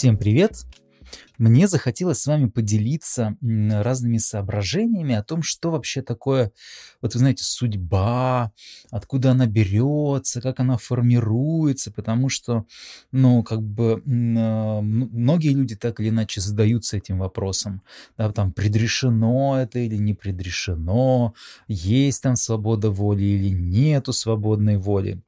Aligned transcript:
Всем 0.00 0.16
привет! 0.16 0.64
Мне 1.36 1.68
захотелось 1.68 2.22
с 2.22 2.26
вами 2.26 2.48
поделиться 2.48 3.36
разными 3.42 4.16
соображениями 4.16 5.14
о 5.14 5.22
том, 5.22 5.42
что 5.42 5.70
вообще 5.70 6.00
такое, 6.00 6.52
вот 7.02 7.12
вы 7.12 7.18
знаете, 7.18 7.44
судьба, 7.44 8.50
откуда 8.90 9.32
она 9.32 9.44
берется, 9.44 10.40
как 10.40 10.58
она 10.58 10.78
формируется, 10.78 11.92
потому 11.92 12.30
что, 12.30 12.64
ну, 13.12 13.42
как 13.42 13.60
бы 13.60 14.02
а, 14.06 14.80
многие 14.80 15.52
люди 15.52 15.76
так 15.76 16.00
или 16.00 16.08
иначе 16.08 16.40
задаются 16.40 16.96
этим 16.96 17.18
вопросом, 17.18 17.82
да, 18.16 18.32
там, 18.32 18.54
предрешено 18.54 19.60
это 19.60 19.80
или 19.80 19.96
не 19.96 20.14
предрешено, 20.14 21.34
есть 21.68 22.22
там 22.22 22.36
свобода 22.36 22.90
воли 22.90 23.24
или 23.24 23.50
нету 23.50 24.14
свободной 24.14 24.78
воли 24.78 25.22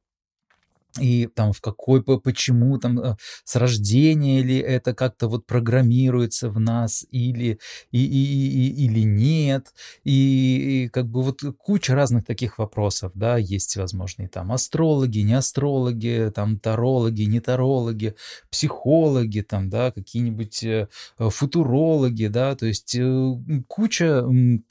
и 0.99 1.27
там 1.27 1.53
в 1.53 1.61
какой, 1.61 2.03
почему 2.03 2.77
там 2.77 2.99
э, 2.99 3.15
с 3.43 3.55
рождения 3.55 4.41
или 4.41 4.57
это 4.59 4.93
как-то 4.93 5.27
вот 5.27 5.45
программируется 5.45 6.49
в 6.49 6.59
нас 6.59 7.05
или, 7.09 7.59
и, 7.91 8.03
и, 8.05 8.69
и, 8.69 8.85
или 8.85 9.01
нет, 9.01 9.73
и, 10.03 10.83
и 10.85 10.89
как 10.89 11.07
бы 11.07 11.23
вот 11.23 11.41
куча 11.57 11.95
разных 11.95 12.25
таких 12.25 12.59
вопросов, 12.59 13.11
да, 13.15 13.37
есть 13.37 13.75
возможные 13.75 14.27
там 14.27 14.51
астрологи, 14.51 15.19
не 15.19 15.33
астрологи, 15.33 16.31
там 16.33 16.59
тарологи, 16.59 17.23
не 17.23 17.39
тарологи, 17.39 18.15
психологи, 18.51 19.41
там, 19.41 19.69
да, 19.69 19.91
какие-нибудь 19.91 20.63
э, 20.63 20.87
футурологи, 21.17 22.27
да, 22.27 22.55
то 22.55 22.67
есть 22.67 22.95
э, 22.95 23.33
куча, 23.67 24.23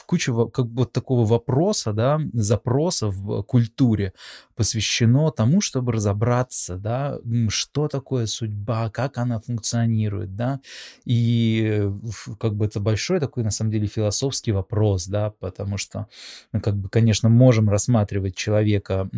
куча 0.07 0.33
как 0.51 0.69
бы 0.69 0.83
вот 0.83 0.93
такого 0.93 1.27
вопроса, 1.27 1.93
да, 1.93 2.21
запроса 2.33 3.09
в 3.09 3.43
культуре 3.43 4.13
посвящено 4.55 5.31
тому, 5.31 5.61
чтобы 5.61 5.93
разобраться 5.93 6.12
разобраться, 6.13 6.77
да, 6.77 7.19
что 7.49 7.89
такое 7.89 8.27
судьба, 8.27 8.91
как 8.91 9.19
она 9.19 9.41
функционирует, 9.41 10.37
да, 10.37 10.61
и 11.05 11.91
как 12.39 12.55
бы 12.55 12.67
это 12.67 12.81
большой 12.81 13.21
такой, 13.21 13.43
на 13.43 13.51
самом 13.51 13.71
деле, 13.71 13.87
философский 13.87 14.53
вопрос, 14.53 15.07
да, 15.07 15.31
потому 15.41 15.79
что, 15.79 16.07
ну, 16.53 16.61
как 16.61 16.77
бы, 16.77 16.89
конечно, 16.89 17.29
можем 17.29 17.69
рассматривать 17.69 18.37
человека 18.37 19.09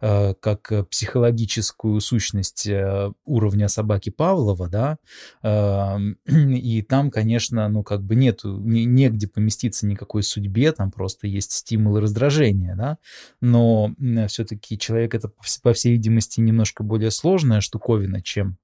а, 0.00 0.34
как 0.40 0.88
психологическую 0.90 2.00
сущность 2.00 2.66
э, 2.66 3.12
уровня 3.24 3.68
собаки 3.68 4.10
Павлова, 4.10 4.68
да, 4.68 4.98
и 6.26 6.82
там, 6.82 7.10
конечно, 7.10 7.68
ну, 7.68 7.82
как 7.82 8.02
бы 8.02 8.14
нету, 8.14 8.58
негде 8.58 9.26
поместиться 9.28 9.86
никакой 9.86 10.22
судьбе, 10.22 10.72
там 10.72 10.90
просто 10.90 11.26
есть 11.26 11.52
стимулы 11.52 12.00
раздражения, 12.00 12.74
да, 12.76 12.98
но 13.40 13.94
все-таки 14.28 14.78
человек 14.78 15.14
это, 15.14 15.30
по 15.62 15.72
всей 15.72 15.93
видимости, 15.94 16.40
немножко 16.40 16.82
более 16.82 17.10
сложная 17.10 17.60
штуковина, 17.60 18.22
чем 18.22 18.58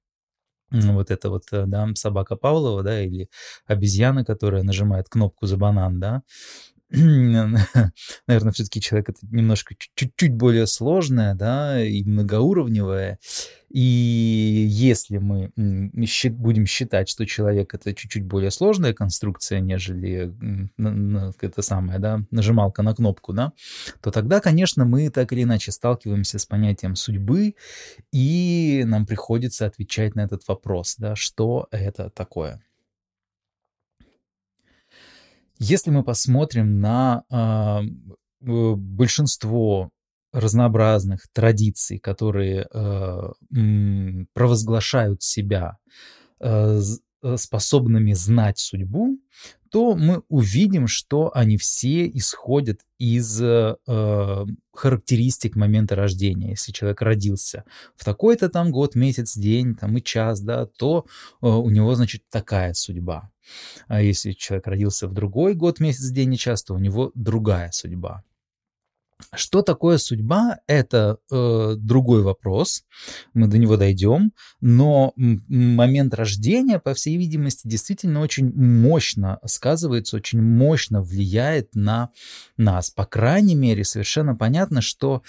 вот 0.70 1.10
это 1.10 1.30
вот, 1.30 1.44
э, 1.52 1.64
да, 1.66 1.88
собака 1.94 2.36
Павлова, 2.36 2.82
да, 2.82 3.02
или 3.02 3.28
обезьяна, 3.66 4.24
которая 4.24 4.62
нажимает 4.62 5.08
кнопку 5.08 5.46
за 5.46 5.56
банан, 5.56 5.98
да, 6.00 6.22
наверное, 8.26 8.52
все-таки 8.52 8.80
человек 8.80 9.10
это 9.10 9.20
немножко 9.30 9.76
чуть-чуть 9.94 10.34
более 10.34 10.66
сложное, 10.66 11.34
да, 11.34 11.82
и 11.84 12.02
многоуровневое. 12.02 13.18
И 13.70 14.66
если 14.68 15.18
мы 15.18 15.52
будем 15.54 16.66
считать, 16.66 17.08
что 17.08 17.24
человек 17.26 17.72
это 17.74 17.94
чуть-чуть 17.94 18.24
более 18.24 18.50
сложная 18.50 18.92
конструкция, 18.92 19.60
нежели 19.60 20.34
это 21.40 21.62
самое, 21.62 22.00
да, 22.00 22.24
нажималка 22.32 22.82
на 22.82 22.92
кнопку, 22.92 23.32
да, 23.32 23.52
то 24.00 24.10
тогда, 24.10 24.40
конечно, 24.40 24.84
мы 24.84 25.10
так 25.10 25.32
или 25.32 25.44
иначе 25.44 25.70
сталкиваемся 25.70 26.40
с 26.40 26.46
понятием 26.46 26.96
судьбы, 26.96 27.54
и 28.12 28.82
нам 28.84 29.06
приходится 29.06 29.66
отвечать 29.66 30.16
на 30.16 30.22
этот 30.22 30.48
вопрос, 30.48 30.96
да, 30.98 31.14
что 31.14 31.68
это 31.70 32.10
такое. 32.10 32.60
Если 35.62 35.90
мы 35.90 36.02
посмотрим 36.02 36.80
на 36.80 37.22
э, 37.30 37.80
большинство 38.40 39.90
разнообразных 40.32 41.26
традиций, 41.34 41.98
которые 41.98 42.66
э, 42.72 44.24
провозглашают 44.32 45.22
себя 45.22 45.76
э, 46.40 46.80
способными 47.36 48.14
знать 48.14 48.58
судьбу, 48.58 49.18
то 49.70 49.94
мы 49.94 50.22
увидим, 50.28 50.88
что 50.88 51.30
они 51.34 51.56
все 51.56 52.08
исходят 52.08 52.80
из 52.98 53.40
э, 53.40 53.76
характеристик 54.72 55.56
момента 55.56 55.94
рождения. 55.94 56.50
Если 56.50 56.72
человек 56.72 57.02
родился 57.02 57.64
в 57.96 58.04
такой-то 58.04 58.48
там 58.48 58.72
год, 58.72 58.94
месяц, 58.94 59.36
день 59.36 59.74
там, 59.74 59.96
и 59.96 60.02
час, 60.02 60.40
да, 60.40 60.66
то 60.66 61.06
э, 61.40 61.46
у 61.46 61.70
него, 61.70 61.94
значит, 61.94 62.22
такая 62.30 62.74
судьба. 62.74 63.30
А 63.86 64.02
если 64.02 64.32
человек 64.32 64.66
родился 64.66 65.08
в 65.08 65.12
другой 65.12 65.54
год, 65.54 65.80
месяц, 65.80 66.10
день 66.10 66.34
и 66.34 66.38
час, 66.38 66.64
то 66.64 66.74
у 66.74 66.78
него 66.78 67.12
другая 67.14 67.70
судьба. 67.72 68.24
Что 69.34 69.62
такое 69.62 69.98
судьба? 69.98 70.58
Это 70.66 71.18
э, 71.30 71.74
другой 71.76 72.22
вопрос. 72.22 72.84
Мы 73.34 73.46
до 73.46 73.58
него 73.58 73.76
дойдем. 73.76 74.32
Но 74.60 75.12
момент 75.16 76.14
рождения, 76.14 76.78
по 76.78 76.94
всей 76.94 77.16
видимости, 77.16 77.68
действительно 77.68 78.20
очень 78.20 78.52
мощно 78.54 79.38
сказывается, 79.44 80.16
очень 80.16 80.42
мощно 80.42 81.02
влияет 81.02 81.74
на 81.74 82.10
нас. 82.56 82.90
По 82.90 83.04
крайней 83.04 83.54
мере, 83.54 83.84
совершенно 83.84 84.34
понятно, 84.34 84.80
что 84.80 85.22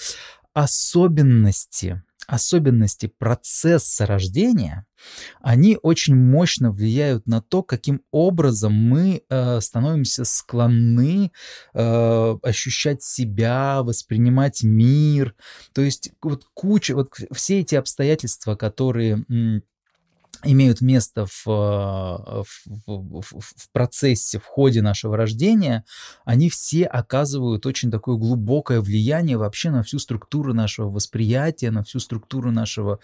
особенности 0.53 2.03
особенности 2.31 3.07
процесса 3.07 4.05
рождения, 4.05 4.85
они 5.41 5.77
очень 5.81 6.15
мощно 6.15 6.71
влияют 6.71 7.27
на 7.27 7.41
то, 7.41 7.61
каким 7.61 8.03
образом 8.11 8.73
мы 8.73 9.23
э, 9.27 9.59
становимся 9.59 10.23
склонны 10.23 11.33
э, 11.73 12.37
ощущать 12.41 13.03
себя, 13.03 13.83
воспринимать 13.83 14.63
мир. 14.63 15.35
То 15.73 15.81
есть 15.81 16.11
вот 16.21 16.45
куча, 16.53 16.95
вот 16.95 17.09
все 17.33 17.59
эти 17.59 17.75
обстоятельства, 17.75 18.55
которые 18.55 19.25
имеют 20.43 20.81
место 20.81 21.25
в, 21.25 21.45
в, 21.45 22.45
в, 22.85 23.23
в 23.39 23.71
процессе, 23.71 24.39
в 24.39 24.45
ходе 24.45 24.81
нашего 24.81 25.17
рождения, 25.17 25.83
они 26.25 26.49
все 26.49 26.85
оказывают 26.85 27.65
очень 27.65 27.91
такое 27.91 28.15
глубокое 28.15 28.81
влияние 28.81 29.37
вообще 29.37 29.69
на 29.69 29.83
всю 29.83 29.99
структуру 29.99 30.53
нашего 30.53 30.89
восприятия, 30.89 31.71
на 31.71 31.83
всю 31.83 31.99
структуру 31.99 32.51
нашего 32.51 32.99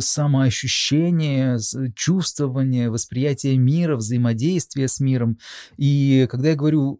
самоощущение, 0.00 1.58
чувствование, 1.94 2.90
восприятие 2.90 3.56
мира, 3.56 3.96
взаимодействие 3.96 4.88
с 4.88 5.00
миром. 5.00 5.38
И 5.76 6.26
когда 6.30 6.50
я 6.50 6.56
говорю 6.56 6.98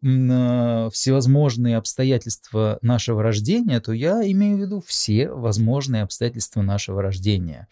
всевозможные 0.92 1.77
обстоятельства 1.77 2.78
нашего 2.81 3.22
рождения, 3.22 3.81
то 3.81 3.92
я 3.92 4.22
имею 4.31 4.56
в 4.56 4.60
виду 4.60 4.82
все 4.87 5.28
возможные 5.31 6.03
обстоятельства 6.03 6.62
нашего 6.62 7.03
рождения. 7.03 7.69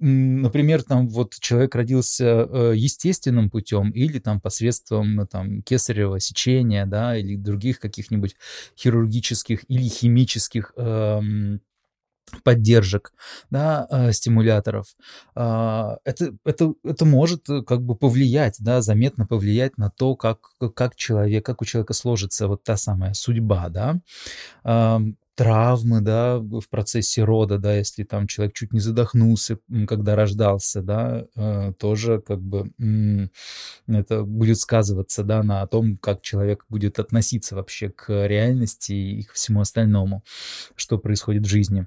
Например, 0.00 0.82
там 0.82 1.08
вот 1.08 1.34
человек 1.40 1.74
родился 1.74 2.24
э, 2.24 2.72
естественным 2.74 3.50
путем 3.50 3.90
или 3.90 4.18
там 4.18 4.40
посредством 4.40 5.26
там 5.26 5.62
кесарево 5.62 6.18
сечения, 6.20 6.86
да, 6.86 7.16
или 7.16 7.36
других 7.36 7.80
каких-нибудь 7.80 8.34
хирургических 8.78 9.64
или 9.68 9.88
химических 9.88 10.72
эм, 10.76 11.60
поддержек, 12.44 13.12
да, 13.50 13.86
э, 13.90 14.12
стимуляторов, 14.12 14.86
э, 15.36 15.96
это, 16.04 16.34
это, 16.44 16.74
это 16.82 17.04
может 17.04 17.46
как 17.66 17.82
бы 17.82 17.94
повлиять, 17.94 18.56
да, 18.60 18.80
заметно 18.80 19.26
повлиять 19.26 19.78
на 19.78 19.90
то, 19.90 20.16
как, 20.16 20.52
как 20.74 20.96
человек, 20.96 21.44
как 21.44 21.62
у 21.62 21.64
человека 21.64 21.92
сложится 21.92 22.48
вот 22.48 22.62
та 22.64 22.76
самая 22.76 23.14
судьба, 23.14 23.68
да. 23.68 24.00
Э, 24.64 24.98
травмы, 25.40 26.02
да, 26.02 26.38
в 26.38 26.68
процессе 26.68 27.24
рода, 27.24 27.56
да, 27.56 27.74
если 27.74 28.04
там 28.04 28.26
человек 28.26 28.54
чуть 28.54 28.74
не 28.74 28.80
задохнулся, 28.80 29.58
когда 29.88 30.14
рождался, 30.14 30.82
да, 30.82 31.24
э, 31.34 31.72
тоже 31.78 32.20
как 32.20 32.42
бы 32.42 32.70
это 33.88 34.24
будет 34.24 34.58
сказываться, 34.58 35.24
да, 35.24 35.42
на 35.42 35.66
том, 35.66 35.96
как 35.96 36.20
человек 36.20 36.66
будет 36.68 36.98
относиться 36.98 37.56
вообще 37.56 37.88
к 37.88 38.26
реальности 38.26 38.92
и 38.92 39.22
к 39.22 39.32
всему 39.32 39.62
остальному, 39.62 40.22
что 40.76 40.98
происходит 40.98 41.46
в 41.46 41.48
жизни. 41.48 41.86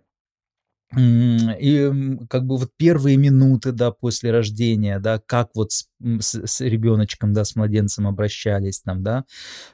И 0.98 1.92
как 2.30 2.46
бы 2.46 2.58
вот 2.58 2.70
первые 2.78 3.18
минуты, 3.18 3.72
да, 3.72 3.92
после 3.92 4.32
рождения, 4.32 5.00
да, 5.00 5.20
как 5.26 5.50
вот 5.56 5.72
с, 5.72 5.88
с, 6.20 6.46
с 6.46 6.62
ребеночком, 6.62 7.34
да, 7.34 7.46
с 7.46 7.56
младенцем 7.56 8.08
обращались 8.08 8.82
там, 8.82 9.04
да, 9.04 9.24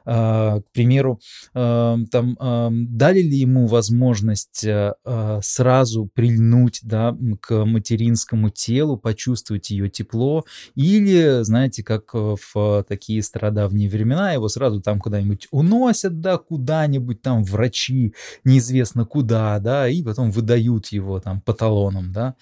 а, 0.05 0.61
к 0.61 0.71
примеру, 0.71 1.19
а, 1.53 1.97
там 2.11 2.37
а, 2.39 2.69
дали 2.71 3.21
ли 3.21 3.37
ему 3.37 3.67
возможность 3.67 4.65
а, 4.65 4.95
а, 5.03 5.39
сразу 5.41 6.09
прильнуть, 6.13 6.79
да, 6.83 7.17
к 7.41 7.65
материнскому 7.65 8.49
телу, 8.49 8.97
почувствовать 8.97 9.71
ее 9.71 9.89
тепло, 9.89 10.45
или, 10.75 11.43
знаете, 11.43 11.83
как 11.83 12.13
в 12.13 12.85
такие 12.87 13.23
стародавние 13.23 13.89
времена, 13.89 14.33
его 14.33 14.47
сразу 14.47 14.81
там 14.81 14.99
куда-нибудь 14.99 15.47
уносят, 15.51 16.21
да, 16.21 16.37
куда-нибудь 16.37 17.21
там 17.21 17.43
врачи, 17.43 18.13
неизвестно 18.43 19.05
куда, 19.05 19.59
да, 19.59 19.89
и 19.89 20.03
потом 20.03 20.31
выдают 20.31 20.87
его 20.87 21.08
его 21.09 21.19
там 21.19 21.41
по 21.41 21.53
талонам, 21.53 22.11
да, 22.11 22.35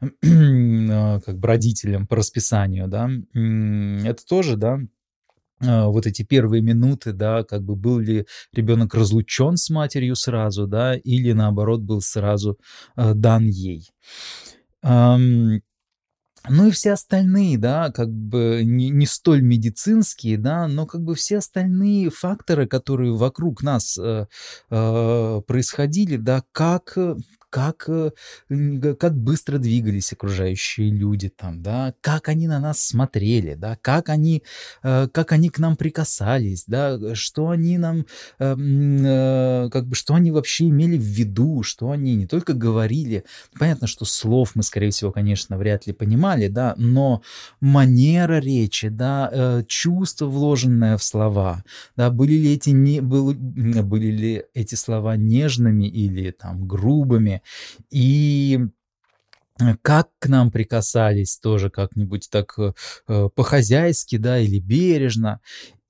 а, 0.00 1.20
как 1.20 1.38
бы 1.38 1.48
родителям 1.48 2.06
по 2.06 2.16
расписанию, 2.16 2.88
да, 2.88 3.10
это 3.34 4.24
тоже, 4.26 4.56
да, 4.56 4.78
а, 5.60 5.88
вот 5.88 6.06
эти 6.06 6.22
первые 6.22 6.62
минуты, 6.62 7.12
да, 7.12 7.44
как 7.44 7.62
бы 7.62 7.76
был 7.76 7.98
ли 7.98 8.26
ребенок 8.52 8.94
разлучен 8.94 9.56
с 9.56 9.70
матерью 9.70 10.16
сразу, 10.16 10.66
да, 10.66 10.96
или 10.96 11.32
наоборот 11.32 11.80
был 11.80 12.00
сразу 12.00 12.58
э, 12.96 13.14
дан 13.14 13.46
ей. 13.46 13.90
Ну 16.48 16.66
и 16.66 16.70
все 16.72 16.92
остальные, 16.92 17.56
да, 17.56 17.92
как 17.92 18.10
бы 18.10 18.62
не, 18.64 18.90
не 18.90 19.06
столь 19.06 19.42
медицинские, 19.42 20.38
да, 20.38 20.66
но 20.66 20.86
как 20.86 21.02
бы 21.02 21.14
все 21.14 21.38
остальные 21.38 22.10
факторы, 22.10 22.66
которые 22.66 23.12
вокруг 23.12 23.62
нас 23.62 23.96
э, 23.96 24.26
э, 24.70 25.40
происходили, 25.46 26.16
да, 26.16 26.42
как 26.50 26.98
как, 27.52 27.84
э, 27.86 28.10
как 28.98 29.14
быстро 29.14 29.58
двигались 29.58 30.12
окружающие 30.12 30.88
люди 30.88 31.28
там, 31.28 31.62
да, 31.62 31.92
как 32.00 32.30
они 32.30 32.48
на 32.48 32.58
нас 32.58 32.82
смотрели, 32.82 33.54
да, 33.54 33.76
как 33.82 34.08
они, 34.08 34.42
э, 34.82 35.06
как 35.12 35.32
они 35.32 35.50
к 35.50 35.58
нам 35.58 35.76
прикасались, 35.76 36.64
да, 36.66 37.14
что 37.14 37.50
они 37.50 37.76
нам, 37.76 38.06
э, 38.38 39.68
как 39.70 39.86
бы, 39.86 39.94
что 39.94 40.14
они 40.14 40.30
вообще 40.30 40.70
имели 40.70 40.96
в 40.96 41.02
виду, 41.02 41.62
что 41.62 41.90
они 41.90 42.14
не 42.14 42.26
только 42.26 42.54
говорили, 42.54 43.24
понятно, 43.58 43.86
что 43.86 44.06
слов 44.06 44.52
мы, 44.54 44.62
скорее 44.62 44.90
всего, 44.90 45.12
конечно, 45.12 45.58
вряд 45.58 45.86
ли 45.86 45.92
понимали, 45.92 46.48
да, 46.48 46.72
но 46.78 47.20
манера 47.60 48.40
речи, 48.40 48.88
да, 48.88 49.62
чувство, 49.68 50.24
вложенное 50.24 50.96
в 50.96 51.04
слова, 51.04 51.64
да, 51.96 52.10
были 52.10 52.32
ли 52.32 52.54
эти, 52.54 52.70
не, 52.70 53.02
был, 53.02 53.34
были 53.34 54.06
ли 54.06 54.44
эти 54.54 54.74
слова 54.74 55.16
нежными 55.16 55.86
или 55.86 56.30
там 56.30 56.66
грубыми, 56.66 57.41
и 57.90 58.60
как 59.82 60.08
к 60.18 60.28
нам 60.28 60.50
прикасались 60.50 61.38
тоже 61.38 61.70
как-нибудь 61.70 62.28
так 62.30 62.54
э, 62.58 62.72
э, 63.06 63.28
по-хозяйски, 63.34 64.16
да, 64.16 64.38
или 64.38 64.58
бережно 64.58 65.40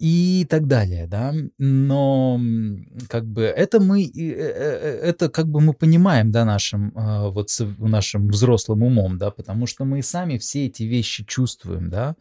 и 0.02 0.44
так 0.50 0.66
далее, 0.66 1.06
да. 1.06 1.32
Но 1.58 2.40
как 3.08 3.24
бы 3.24 3.44
это 3.44 3.78
мы, 3.78 4.04
э, 4.04 4.20
это 4.20 5.28
как 5.28 5.46
бы 5.46 5.60
мы 5.60 5.74
понимаем, 5.74 6.32
да, 6.32 6.44
нашим, 6.44 6.92
вот 6.96 7.50
нашим 7.78 8.26
взрослым 8.26 8.82
умом, 8.82 9.16
да, 9.16 9.30
потому 9.30 9.66
что 9.66 9.84
мы 9.84 10.02
сами 10.02 10.38
все 10.38 10.66
эти 10.66 10.82
вещи 10.82 11.24
чувствуем, 11.24 11.88
да, 11.88 12.16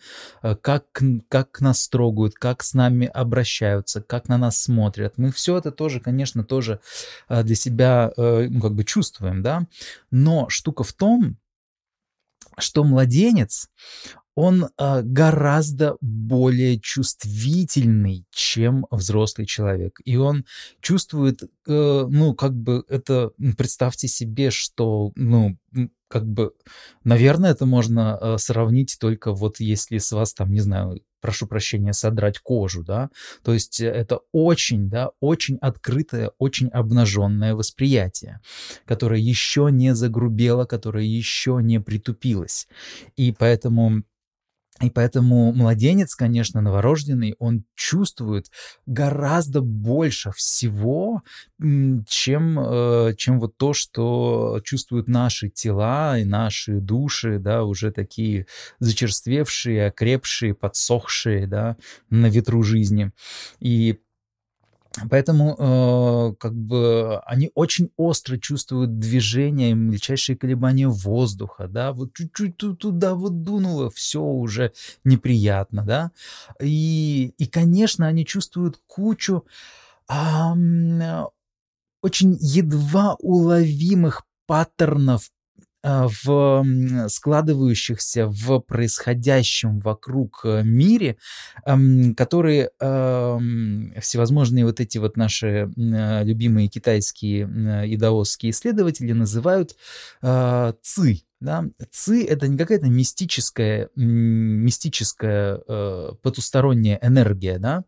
как, 0.61 1.01
как 1.27 1.59
нас 1.59 1.89
трогают, 1.89 2.35
как 2.35 2.61
с 2.61 2.75
нами 2.75 3.07
обращаются, 3.07 4.03
как 4.03 4.29
на 4.29 4.37
нас 4.37 4.61
смотрят. 4.61 5.17
Мы 5.17 5.31
все 5.31 5.57
это 5.57 5.71
тоже, 5.71 5.99
конечно, 5.99 6.43
тоже 6.43 6.81
для 7.29 7.55
себя, 7.55 8.11
ну, 8.15 8.61
как 8.61 8.75
бы 8.75 8.83
чувствуем, 8.83 9.41
да. 9.41 9.65
Но 10.11 10.49
штука 10.49 10.83
в 10.83 10.93
том, 10.93 11.37
что 12.59 12.83
младенец, 12.83 13.69
он 14.35 14.65
э, 14.65 15.01
гораздо 15.03 15.97
более 16.01 16.79
чувствительный, 16.79 18.25
чем 18.31 18.85
взрослый 18.89 19.45
человек. 19.45 19.99
И 20.05 20.15
он 20.15 20.45
чувствует, 20.81 21.43
э, 21.43 21.47
ну, 22.09 22.33
как 22.33 22.55
бы 22.55 22.83
это, 22.87 23.31
представьте 23.57 24.07
себе, 24.07 24.51
что, 24.51 25.11
ну, 25.15 25.57
как 26.11 26.27
бы, 26.27 26.51
наверное, 27.05 27.51
это 27.51 27.65
можно 27.65 28.17
э, 28.19 28.37
сравнить 28.37 28.97
только 28.99 29.31
вот 29.31 29.59
если 29.61 29.97
с 29.97 30.11
вас 30.11 30.33
там, 30.33 30.51
не 30.51 30.59
знаю, 30.59 30.99
прошу 31.21 31.47
прощения, 31.47 31.93
содрать 31.93 32.39
кожу, 32.39 32.83
да, 32.83 33.09
то 33.43 33.53
есть 33.53 33.79
э, 33.79 33.87
это 33.87 34.19
очень, 34.33 34.89
да, 34.89 35.11
очень 35.21 35.57
открытое, 35.61 36.31
очень 36.37 36.67
обнаженное 36.67 37.55
восприятие, 37.55 38.41
которое 38.85 39.21
еще 39.21 39.69
не 39.71 39.95
загрубело, 39.95 40.65
которое 40.65 41.05
еще 41.05 41.59
не 41.61 41.79
притупилось. 41.79 42.67
И 43.15 43.31
поэтому 43.31 44.03
и 44.81 44.89
поэтому 44.89 45.53
младенец, 45.53 46.15
конечно, 46.15 46.61
новорожденный, 46.61 47.35
он 47.39 47.63
чувствует 47.75 48.47
гораздо 48.85 49.61
больше 49.61 50.31
всего, 50.31 51.21
чем, 52.07 52.59
э, 52.59 53.13
чем 53.17 53.39
вот 53.39 53.57
то, 53.57 53.73
что 53.73 54.61
чувствуют 54.63 55.07
наши 55.07 55.49
тела 55.49 56.17
и 56.17 56.25
наши 56.25 56.79
души, 56.79 57.39
да, 57.39 57.63
уже 57.63 57.91
такие 57.91 58.47
зачерствевшие, 58.79 59.87
окрепшие, 59.87 60.53
подсохшие, 60.53 61.47
да, 61.47 61.77
на 62.09 62.27
ветру 62.27 62.63
жизни. 62.63 63.11
И 63.59 63.99
Поэтому 65.09 65.55
э, 65.57 66.35
как 66.37 66.53
бы 66.53 67.19
они 67.25 67.49
очень 67.55 67.91
остро 67.95 68.37
чувствуют 68.37 68.99
движение, 68.99 69.73
мельчайшие 69.73 70.35
колебания 70.35 70.87
воздуха, 70.87 71.67
да, 71.69 71.93
вот 71.93 72.13
чуть-чуть 72.13 72.57
туда 72.57 73.15
вот 73.15 73.43
дунуло, 73.43 73.89
все 73.89 74.21
уже 74.21 74.73
неприятно, 75.05 75.83
да, 75.83 76.11
и, 76.61 77.33
и 77.37 77.45
конечно, 77.47 78.05
они 78.05 78.25
чувствуют 78.25 78.81
кучу 78.85 79.45
э, 80.09 81.23
очень 82.01 82.37
едва 82.41 83.15
уловимых 83.19 84.23
паттернов 84.45 85.31
в 85.83 86.65
складывающихся 87.09 88.27
в 88.27 88.59
происходящем 88.59 89.79
вокруг 89.79 90.41
э, 90.43 90.61
мире, 90.63 91.17
которые 92.15 92.71
всевозможные 93.99 94.65
вот 94.65 94.79
эти 94.79 94.97
вот 94.97 95.17
наши 95.17 95.71
э, 95.75 96.23
любимые 96.23 96.67
китайские 96.67 97.87
и 97.87 97.97
даосские 97.97 98.51
исследователи 98.51 99.11
называют 99.11 99.75
а, 100.21 100.73
ци. 100.81 101.23
Да? 101.39 101.65
Ци— 101.89 102.23
это 102.25 102.47
не 102.47 102.57
какая-то 102.57 102.87
мистическая, 102.87 103.89
мистическая 103.95 105.61
э, 105.67 106.11
потусторонняя 106.21 106.99
энергия. 107.01 107.57
Да? 107.57 107.83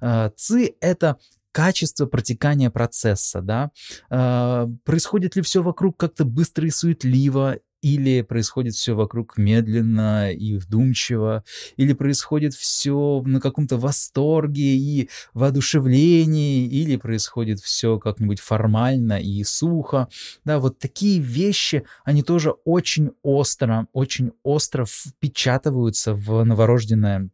А, 0.00 0.30
ци— 0.36 0.74
это 0.80 1.18
качество 1.52 2.06
протекания 2.06 2.70
процесса, 2.70 3.40
да, 3.40 3.70
э, 4.10 4.66
происходит 4.84 5.36
ли 5.36 5.42
все 5.42 5.62
вокруг 5.62 5.96
как-то 5.96 6.24
быстро 6.24 6.66
и 6.66 6.70
суетливо, 6.70 7.58
или 7.82 8.22
происходит 8.22 8.74
все 8.74 8.94
вокруг 8.94 9.38
медленно 9.38 10.32
и 10.32 10.56
вдумчиво, 10.56 11.44
или 11.76 11.92
происходит 11.92 12.54
все 12.54 13.22
на 13.24 13.40
каком-то 13.40 13.76
восторге 13.76 14.76
и 14.76 15.08
воодушевлении, 15.34 16.66
или 16.66 16.96
происходит 16.96 17.60
все 17.60 17.98
как-нибудь 17.98 18.40
формально 18.40 19.20
и 19.20 19.44
сухо. 19.44 20.08
Да, 20.44 20.58
вот 20.58 20.78
такие 20.78 21.20
вещи, 21.20 21.84
они 22.04 22.22
тоже 22.22 22.50
очень 22.64 23.12
остро, 23.22 23.86
очень 23.92 24.32
остро 24.42 24.84
впечатываются 24.84 26.14
в 26.14 26.44
новорожденное 26.44 27.30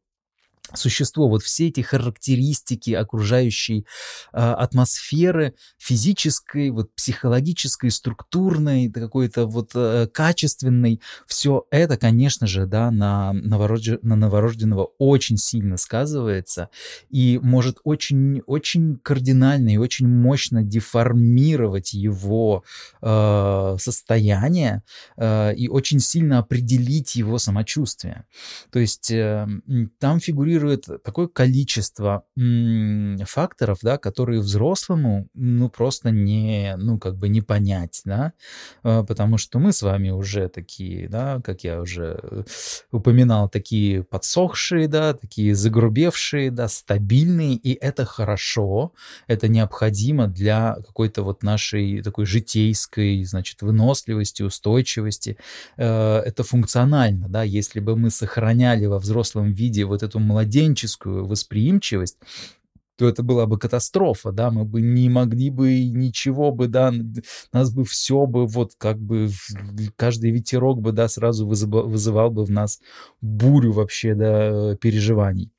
существо, 0.73 1.29
вот 1.29 1.43
все 1.43 1.69
эти 1.69 1.83
характеристики 1.83 2.91
окружающей 2.93 3.87
э, 4.33 4.39
атмосферы, 4.39 5.55
физической, 5.79 6.71
вот 6.71 6.95
психологической, 6.95 7.91
структурной, 7.91 8.91
какой-то 8.91 9.47
вот 9.47 9.73
э, 9.75 10.09
качественной, 10.13 11.01
все 11.27 11.67
это, 11.71 11.97
конечно 11.97 12.47
же, 12.47 12.67
да, 12.67 12.91
на, 12.91 13.33
новорожден, 13.33 13.99
на 14.03 14.17
новорожденного 14.17 14.91
очень 14.99 15.37
сильно 15.37 15.77
сказывается 15.77 16.71
и 17.11 17.39
может 17.43 17.79
очень, 17.85 18.41
очень 18.47 18.97
кардинально 18.97 19.75
и 19.75 19.77
очень 19.77 20.09
мощно 20.09 20.63
деформировать 20.63 21.93
его 21.93 22.65
э, 23.03 23.77
состояние 23.79 24.83
э, 25.17 25.55
и 25.55 25.69
очень 25.69 26.01
сильно 26.01 26.39
определить 26.39 27.15
его 27.17 27.39
самочувствие. 27.39 28.25
То 28.71 28.79
есть 28.79 29.11
э, 29.11 29.47
там 29.99 30.21
фигурирует 30.21 30.54
фигурирует 30.55 30.87
такое 31.03 31.29
количество 31.29 32.25
факторов, 33.25 33.79
да, 33.83 33.99
которые 33.99 34.41
взрослому, 34.41 35.29
ну, 35.35 35.69
просто 35.69 36.11
не, 36.11 36.75
ну, 36.77 36.99
как 36.99 37.17
бы 37.17 37.29
не 37.29 37.41
понять, 37.41 38.03
да, 38.05 38.33
а, 38.83 39.03
потому 39.03 39.39
что 39.39 39.59
мы 39.59 39.73
с 39.73 39.83
вами 39.83 40.11
уже 40.11 40.49
такие, 40.49 41.09
да, 41.09 41.41
как 41.45 41.65
я 41.65 41.81
уже 41.81 42.19
э, 42.23 42.45
упоминал, 42.93 43.49
такие 43.49 44.03
подсохшие, 44.03 44.89
да, 44.89 45.15
такие 45.15 45.55
загрубевшие, 45.55 46.51
да, 46.51 46.69
стабильные, 46.69 47.55
и 47.55 47.73
это 47.73 48.05
хорошо, 48.05 48.93
это 49.27 49.49
необходимо 49.49 50.27
для 50.27 50.77
какой-то 50.87 51.23
вот 51.23 51.43
нашей 51.43 52.03
такой 52.03 52.27
житейской, 52.27 53.25
значит, 53.25 53.63
выносливости, 53.63 54.43
устойчивости, 54.43 55.37
э, 55.77 56.19
это 56.19 56.43
функционально, 56.43 57.29
да, 57.29 57.43
если 57.43 57.81
бы 57.81 57.97
мы 57.97 58.11
сохраняли 58.11 58.87
во 58.87 58.99
взрослом 58.99 59.53
виде 59.53 59.85
вот 59.85 60.03
эту 60.03 60.19
молодежь 60.19 60.44
младенческую 60.45 61.27
восприимчивость, 61.27 62.19
то 62.97 63.09
это 63.09 63.25
была 63.25 63.47
бы 63.47 63.59
катастрофа, 63.59 64.31
да, 64.31 64.51
мы 64.51 64.65
бы 64.65 64.81
не 64.81 65.09
могли 65.09 65.51
бы 65.51 65.85
ничего 65.89 66.53
бы, 66.53 66.69
да, 66.69 66.93
нас 67.53 67.73
бы 67.73 67.85
все 67.85 68.27
бы 68.27 68.47
вот 68.47 68.75
как 68.79 69.01
бы 69.01 69.31
каждый 69.97 70.31
ветерок 70.31 70.81
бы, 70.81 70.93
да, 70.93 71.09
сразу 71.09 71.47
вызывал, 71.47 71.89
вызывал 71.89 72.31
бы 72.31 72.45
в 72.45 72.51
нас 72.51 72.81
бурю 73.21 73.73
вообще, 73.73 74.15
да, 74.15 74.77
переживаний. 74.77 75.51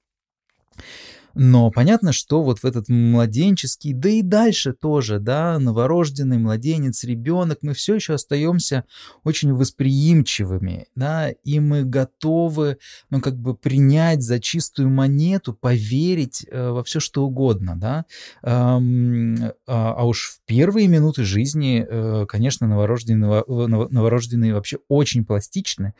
Но 1.35 1.69
понятно, 1.69 2.13
что 2.13 2.41
вот 2.41 2.59
в 2.59 2.65
этот 2.65 2.87
младенческий, 2.87 3.93
да 3.93 4.09
и 4.09 4.21
дальше 4.21 4.71
тоже, 4.71 5.19
да, 5.19 5.59
новорожденный 5.59 6.37
младенец, 6.37 7.03
ребенок, 7.03 7.59
мы 7.61 7.73
все 7.73 7.95
еще 7.95 8.13
остаемся 8.13 8.85
очень 9.25 9.53
восприимчивыми, 9.53 10.87
да, 10.95 11.29
и 11.29 11.59
мы 11.59 11.83
готовы, 11.83 12.77
ну, 13.09 13.19
как 13.19 13.37
бы 13.37 13.53
принять 13.53 14.21
за 14.21 14.39
чистую 14.39 14.89
монету, 14.89 15.53
поверить 15.53 16.45
э, 16.49 16.69
во 16.69 16.83
все, 16.83 17.01
что 17.01 17.25
угодно, 17.25 17.75
да. 17.75 18.05
Эм, 18.41 19.51
а, 19.67 19.93
а 19.93 20.05
уж 20.05 20.29
в 20.29 20.45
первые 20.45 20.87
минуты 20.87 21.25
жизни, 21.25 21.85
э, 21.87 22.25
конечно, 22.27 22.65
новорожденные, 22.65 23.43
новорожденные 23.47 24.53
вообще 24.53 24.77
очень 24.87 25.25
пластичны, 25.25 25.95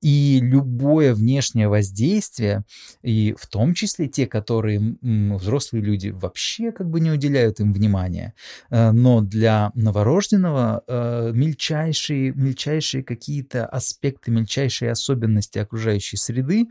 и 0.00 0.40
любое 0.40 1.14
внешнее 1.14 1.68
воздействие, 1.68 2.64
и 3.02 3.34
в 3.38 3.46
том 3.46 3.74
числе 3.74 4.08
те, 4.08 4.26
которые 4.26 4.77
взрослые 5.00 5.82
люди 5.82 6.08
вообще 6.08 6.72
как 6.72 6.88
бы 6.88 7.00
не 7.00 7.10
уделяют 7.10 7.60
им 7.60 7.72
внимания. 7.72 8.34
Э, 8.70 8.90
но 8.92 9.20
для 9.20 9.70
новорожденного 9.74 10.82
э, 10.86 11.32
мельчайшие, 11.34 12.32
мельчайшие 12.32 13.02
какие-то 13.02 13.66
аспекты, 13.66 14.30
мельчайшие 14.30 14.90
особенности 14.90 15.58
окружающей 15.58 16.16
среды, 16.16 16.68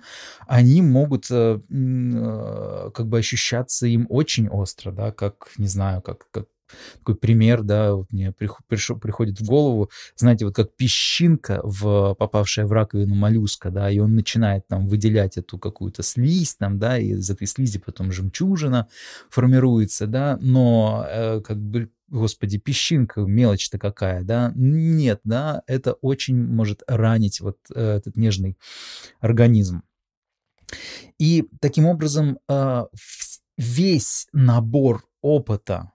они 0.48 0.82
могут 0.82 1.28
э, 1.30 1.60
как 2.94 3.08
бы 3.08 3.18
ощущаться 3.18 3.88
им 3.88 4.06
очень 4.10 4.48
остро, 4.48 4.92
да, 4.92 5.12
как, 5.12 5.52
не 5.58 5.68
знаю, 5.68 6.02
как, 6.02 6.30
как 6.32 6.46
такой 7.00 7.16
пример, 7.16 7.64
да, 7.64 7.94
вот 7.96 8.12
мне 8.12 8.34
пришел, 8.68 8.98
приходит 8.98 9.40
в 9.40 9.46
голову, 9.46 9.90
знаете, 10.16 10.46
вот 10.46 10.56
как 10.56 10.76
песчинка, 10.76 11.62
в, 11.64 12.16
попавшая 12.16 12.66
в 12.66 12.72
раковину 12.72 13.16
моллюска, 13.16 13.70
да, 13.70 13.90
и 13.90 14.00
он 14.00 14.16
начинает 14.16 14.68
там 14.68 14.88
выделять 14.88 15.38
эту 15.38 15.58
какую-то 15.58 16.04
слизь, 16.04 16.56
там, 16.56 16.80
да, 16.80 16.98
и 16.98 17.10
из 17.10 17.30
этой 17.30 17.48
слизи 17.48 17.80
потом 17.80 18.12
жемчужина 18.12 18.88
формируется, 19.30 20.08
да, 20.08 20.38
но 20.42 21.06
э, 21.10 21.42
как 21.42 21.58
бы 21.58 21.90
господи, 22.10 22.58
песчинка, 22.58 23.22
мелочь-то 23.22 23.78
какая, 23.78 24.24
да? 24.24 24.54
Нет, 24.56 25.20
да, 25.24 25.64
это 25.68 25.94
очень 25.94 26.42
может 26.42 26.82
ранить 26.88 27.42
вот 27.42 27.58
э, 27.74 27.98
этот 27.98 28.16
нежный 28.16 28.58
организм. 29.20 29.84
И 31.20 31.48
таким 31.60 31.86
образом 31.86 32.40
э, 32.48 32.86
весь 33.58 34.28
набор 34.34 35.06
опыта, 35.22 35.92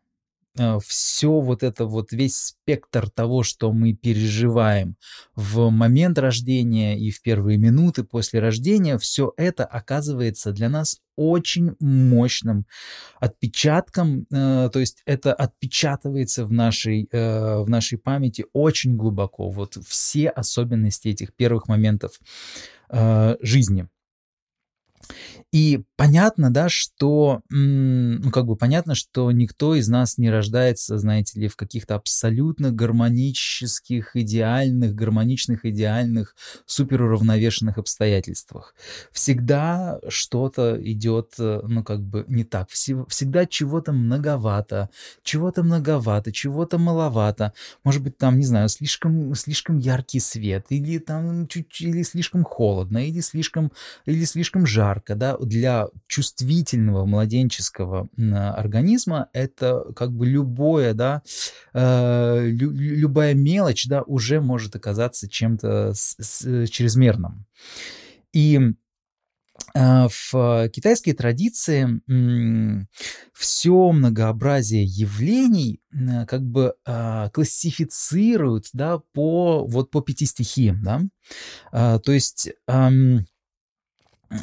все 0.86 1.40
вот 1.40 1.62
это 1.62 1.86
вот, 1.86 2.12
весь 2.12 2.36
спектр 2.36 3.08
того, 3.08 3.42
что 3.42 3.72
мы 3.72 3.94
переживаем 3.94 4.96
в 5.34 5.70
момент 5.70 6.18
рождения 6.18 6.98
и 6.98 7.10
в 7.10 7.22
первые 7.22 7.58
минуты 7.58 8.04
после 8.04 8.40
рождения, 8.40 8.98
все 8.98 9.32
это 9.36 9.64
оказывается 9.64 10.52
для 10.52 10.68
нас 10.68 11.00
очень 11.16 11.74
мощным 11.80 12.66
отпечатком, 13.20 14.26
э, 14.30 14.70
то 14.72 14.78
есть 14.78 15.02
это 15.04 15.34
отпечатывается 15.34 16.46
в 16.46 16.52
нашей, 16.52 17.08
э, 17.10 17.62
в 17.62 17.68
нашей 17.68 17.98
памяти 17.98 18.46
очень 18.52 18.96
глубоко, 18.96 19.50
вот 19.50 19.78
все 19.86 20.28
особенности 20.28 21.08
этих 21.08 21.34
первых 21.34 21.68
моментов 21.68 22.18
жизни. 23.40 23.88
И 25.52 25.84
понятно, 25.96 26.50
да, 26.50 26.70
что, 26.70 27.42
ну, 27.50 28.30
как 28.30 28.46
бы 28.46 28.56
понятно, 28.56 28.94
что 28.94 29.30
никто 29.32 29.74
из 29.74 29.86
нас 29.86 30.16
не 30.16 30.30
рождается, 30.30 30.96
знаете 30.96 31.38
ли, 31.38 31.48
в 31.48 31.56
каких-то 31.56 31.94
абсолютно 31.94 32.70
гармонических, 32.70 34.16
идеальных, 34.16 34.94
гармоничных, 34.94 35.66
идеальных, 35.66 36.36
суперуравновешенных 36.64 37.76
обстоятельствах. 37.76 38.74
Всегда 39.12 40.00
что-то 40.08 40.78
идет, 40.82 41.34
э, 41.38 41.60
ну, 41.68 41.84
как 41.84 42.00
бы 42.00 42.24
не 42.28 42.44
так. 42.44 42.70
Всегда 42.70 43.44
чего-то 43.44 43.92
многовато, 43.92 44.88
чего-то 45.22 45.62
многовато, 45.62 46.32
чего-то 46.32 46.78
маловато. 46.78 47.52
Может 47.84 48.02
быть, 48.02 48.16
там, 48.16 48.38
не 48.38 48.46
знаю, 48.46 48.70
слишком, 48.70 49.34
слишком 49.34 49.76
яркий 49.76 50.20
свет, 50.20 50.64
или 50.70 50.96
там 50.98 51.46
чуть, 51.46 51.78
или 51.82 52.02
слишком 52.04 52.42
холодно, 52.44 53.06
или 53.06 53.20
слишком, 53.20 53.70
или 54.06 54.24
слишком 54.24 54.66
жарко, 54.66 55.14
да, 55.14 55.36
для 55.44 55.88
чувствительного 56.06 57.06
младенческого 57.06 58.08
организма 58.16 59.28
это 59.32 59.84
как 59.94 60.12
бы 60.12 60.26
любое, 60.26 60.94
да, 60.94 61.22
э, 61.74 62.46
лю, 62.46 62.70
любая 62.70 63.34
мелочь, 63.34 63.86
да, 63.86 64.02
уже 64.02 64.40
может 64.40 64.76
оказаться 64.76 65.28
чем-то 65.28 65.92
чрезмерным. 66.70 67.46
И 68.32 68.58
э, 69.74 70.08
в 70.08 70.68
китайской 70.72 71.12
традиции 71.12 72.00
все 73.32 73.92
многообразие 73.92 74.84
явлений 74.84 75.80
как 76.26 76.42
бы 76.42 76.74
классифицируют 77.32 78.66
да, 78.72 78.98
по, 79.12 79.66
вот 79.66 79.90
по 79.90 80.00
пяти 80.00 80.26
стихиям. 80.26 80.82
Да? 80.82 81.98
То 81.98 82.12
есть 82.12 82.50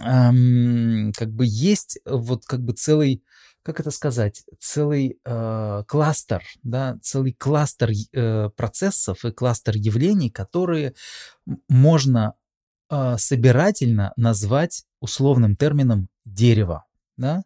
эм, 0.06 1.12
как 1.16 1.32
бы 1.32 1.46
есть 1.46 2.00
вот 2.06 2.46
как 2.46 2.62
бы 2.62 2.74
целый, 2.74 3.24
как 3.64 3.80
это 3.80 3.92
сказать, 3.92 4.44
целый 4.60 5.20
э, 5.24 5.84
кластер, 5.88 6.44
да, 6.64 6.98
целый 7.02 7.34
кластер 7.34 7.92
э, 8.14 8.50
процессов 8.56 9.26
и 9.26 9.32
кластер 9.32 9.76
явлений, 9.76 10.30
которые 10.30 10.94
можно 11.68 12.36
э, 12.90 13.16
собирательно 13.18 14.14
назвать 14.16 14.86
условным 15.00 15.56
термином 15.56 16.10
дерево. 16.26 16.86
Да? 17.18 17.44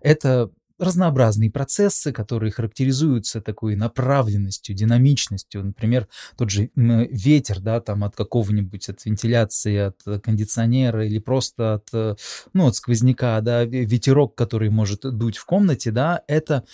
Это 0.00 0.50
разнообразные 0.82 1.50
процессы, 1.50 2.12
которые 2.12 2.52
характеризуются 2.52 3.40
такой 3.40 3.76
направленностью, 3.76 4.74
динамичностью. 4.74 5.64
Например, 5.64 6.08
тот 6.36 6.50
же 6.50 6.70
ветер, 6.74 7.60
да, 7.60 7.80
там 7.80 8.04
от 8.04 8.16
какого-нибудь, 8.16 8.88
от 8.88 9.04
вентиляции, 9.04 9.76
от 9.76 10.22
кондиционера 10.22 11.06
или 11.06 11.18
просто 11.18 11.74
от, 11.74 12.18
ну, 12.52 12.66
от 12.66 12.76
сквозняка, 12.76 13.40
да, 13.40 13.64
ветерок, 13.64 14.34
который 14.34 14.70
может 14.70 15.02
дуть 15.02 15.36
в 15.36 15.46
комнате, 15.46 15.90
да, 15.90 16.22
это 16.26 16.64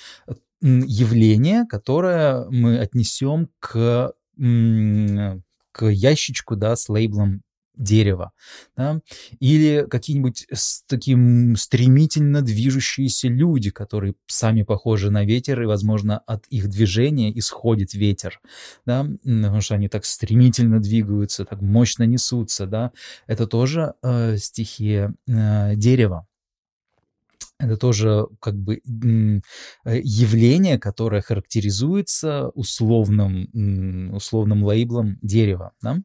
явление, 0.61 1.67
которое 1.69 2.47
мы 2.51 2.79
отнесем 2.79 3.51
к 3.61 4.13
к 5.73 5.87
ящичку, 5.87 6.57
да, 6.57 6.75
с 6.75 6.89
лейблом 6.89 7.43
дерева, 7.79 8.33
да? 8.77 9.01
или 9.41 9.87
какие-нибудь 9.89 10.47
с 10.53 10.83
таким 10.87 11.57
стремительно 11.57 12.43
движущиеся 12.43 13.29
люди, 13.29 13.71
которые 13.71 14.15
сами 14.27 14.63
похожи 14.63 15.11
на 15.11 15.25
ветер, 15.25 15.63
и, 15.63 15.67
возможно, 15.67 16.19
от 16.19 16.47
их 16.49 16.69
движения 16.69 17.37
исходит 17.39 17.95
ветер, 17.95 18.41
да? 18.85 19.07
потому 19.25 19.61
что 19.61 19.75
они 19.75 19.89
так 19.89 20.05
стремительно 20.05 20.81
двигаются, 20.81 21.45
так 21.45 21.63
мощно 21.63 22.03
несутся, 22.03 22.67
да? 22.67 22.93
это 23.27 23.47
тоже 23.47 23.95
э, 24.03 24.37
стихия 24.37 25.15
э, 25.27 25.77
дерева. 25.77 26.27
Это 27.61 27.77
тоже 27.77 28.29
как 28.41 28.55
бы 28.55 28.77
э, 28.77 29.41
явление, 29.85 30.79
которое 30.79 31.23
характеризуется 31.23 32.51
условным, 32.51 33.49
условным 34.15 34.63
лейблом 34.63 35.19
дерева. 35.23 35.73
Да? 35.83 35.99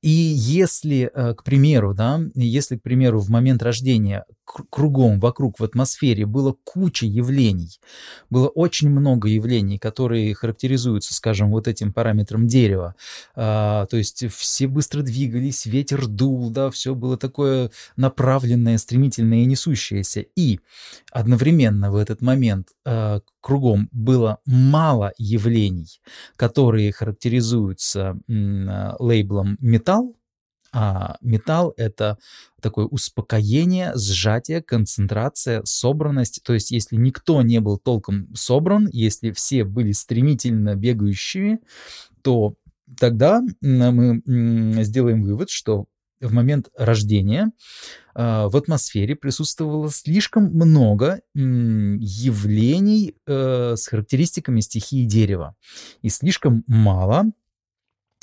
И 0.00 0.10
если, 0.10 1.10
э, 1.12 1.34
к 1.34 1.44
примеру, 1.44 1.94
да, 1.94 2.20
если, 2.34 2.76
к 2.76 2.82
примеру, 2.82 3.20
в 3.20 3.28
момент 3.30 3.62
рождения 3.62 4.24
кругом, 4.44 5.20
вокруг, 5.20 5.58
в 5.58 5.64
атмосфере 5.64 6.26
было 6.26 6.56
куча 6.64 7.06
явлений, 7.06 7.80
было 8.30 8.48
очень 8.48 8.90
много 8.90 9.28
явлений, 9.28 9.78
которые 9.78 10.34
характеризуются, 10.34 11.14
скажем, 11.14 11.50
вот 11.50 11.68
этим 11.68 11.92
параметром 11.92 12.46
дерева, 12.46 12.94
а, 13.34 13.86
то 13.86 13.96
есть 13.96 14.24
все 14.34 14.66
быстро 14.66 15.02
двигались, 15.02 15.66
ветер 15.66 16.06
дул, 16.06 16.50
да, 16.50 16.70
все 16.70 16.94
было 16.94 17.16
такое 17.16 17.70
направленное, 17.96 18.78
стремительное 18.78 19.42
и 19.42 19.46
несущееся, 19.46 20.24
и 20.36 20.60
одновременно 21.10 21.90
в 21.90 21.96
этот 21.96 22.20
момент 22.20 22.68
а, 22.84 23.20
кругом 23.40 23.88
было 23.92 24.38
мало 24.44 25.12
явлений, 25.18 26.00
которые 26.36 26.92
характеризуются 26.92 28.18
а, 28.28 28.96
лейблом 28.98 29.56
металл, 29.60 30.16
а 30.72 31.16
металл— 31.20 31.74
это 31.76 32.18
такое 32.60 32.86
успокоение, 32.86 33.92
сжатие, 33.94 34.62
концентрация, 34.62 35.62
собранность. 35.64 36.42
То 36.44 36.54
есть 36.54 36.70
если 36.70 36.96
никто 36.96 37.42
не 37.42 37.60
был 37.60 37.78
толком 37.78 38.34
собран, 38.34 38.88
если 38.92 39.32
все 39.32 39.64
были 39.64 39.92
стремительно 39.92 40.74
бегающими, 40.74 41.60
то 42.22 42.54
тогда 42.98 43.42
мы 43.60 44.22
сделаем 44.84 45.22
вывод, 45.22 45.50
что 45.50 45.86
в 46.22 46.32
момент 46.32 46.70
рождения 46.76 47.50
а, 48.14 48.48
в 48.48 48.56
атмосфере 48.56 49.16
присутствовало 49.16 49.90
слишком 49.90 50.44
много 50.44 51.20
явлений 51.34 53.16
э, 53.26 53.74
с 53.76 53.88
характеристиками 53.88 54.60
стихии 54.60 55.04
дерева 55.04 55.56
и 56.02 56.08
слишком 56.08 56.62
мало 56.66 57.32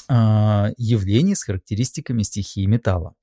явлений 0.09 1.35
с 1.35 1.43
характеристиками 1.43 2.23
стихии 2.23 2.65
металла. 2.65 3.13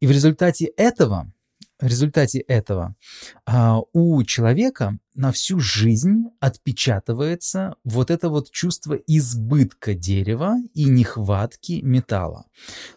И 0.00 0.06
в 0.06 0.10
результате 0.10 0.66
этого 0.76 1.32
в 1.80 1.86
результате 1.86 2.40
этого 2.40 2.94
а, 3.44 3.80
у 3.92 4.22
человека 4.24 4.98
на 5.16 5.32
всю 5.32 5.58
жизнь 5.60 6.24
отпечатывается 6.40 7.74
вот 7.84 8.10
это 8.10 8.28
вот 8.28 8.50
чувство 8.50 8.94
избытка 8.94 9.94
дерева 9.94 10.56
и 10.74 10.84
нехватки 10.84 11.80
металла. 11.82 12.44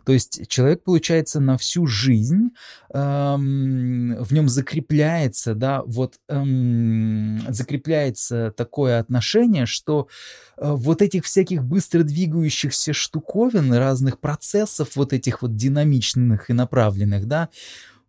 То 0.05 0.11
есть 0.11 0.47
человек, 0.49 0.83
получается, 0.83 1.39
на 1.39 1.57
всю 1.57 1.87
жизнь 1.87 2.51
эм, 2.93 4.21
в 4.21 4.33
нем 4.33 4.49
закрепляется, 4.49 5.55
да, 5.55 5.81
вот 5.85 6.19
эм, 6.27 7.41
закрепляется 7.49 8.53
такое 8.55 8.99
отношение, 8.99 9.65
что 9.65 10.09
э, 10.57 10.69
вот 10.71 11.01
этих 11.01 11.23
всяких 11.23 11.63
быстро 11.63 12.03
двигающихся 12.03 12.91
штуковин, 12.91 13.71
разных 13.71 14.19
процессов, 14.19 14.95
вот 14.95 15.13
этих 15.13 15.41
вот 15.41 15.55
динамичных 15.55 16.49
и 16.49 16.53
направленных, 16.53 17.27
да, 17.27 17.47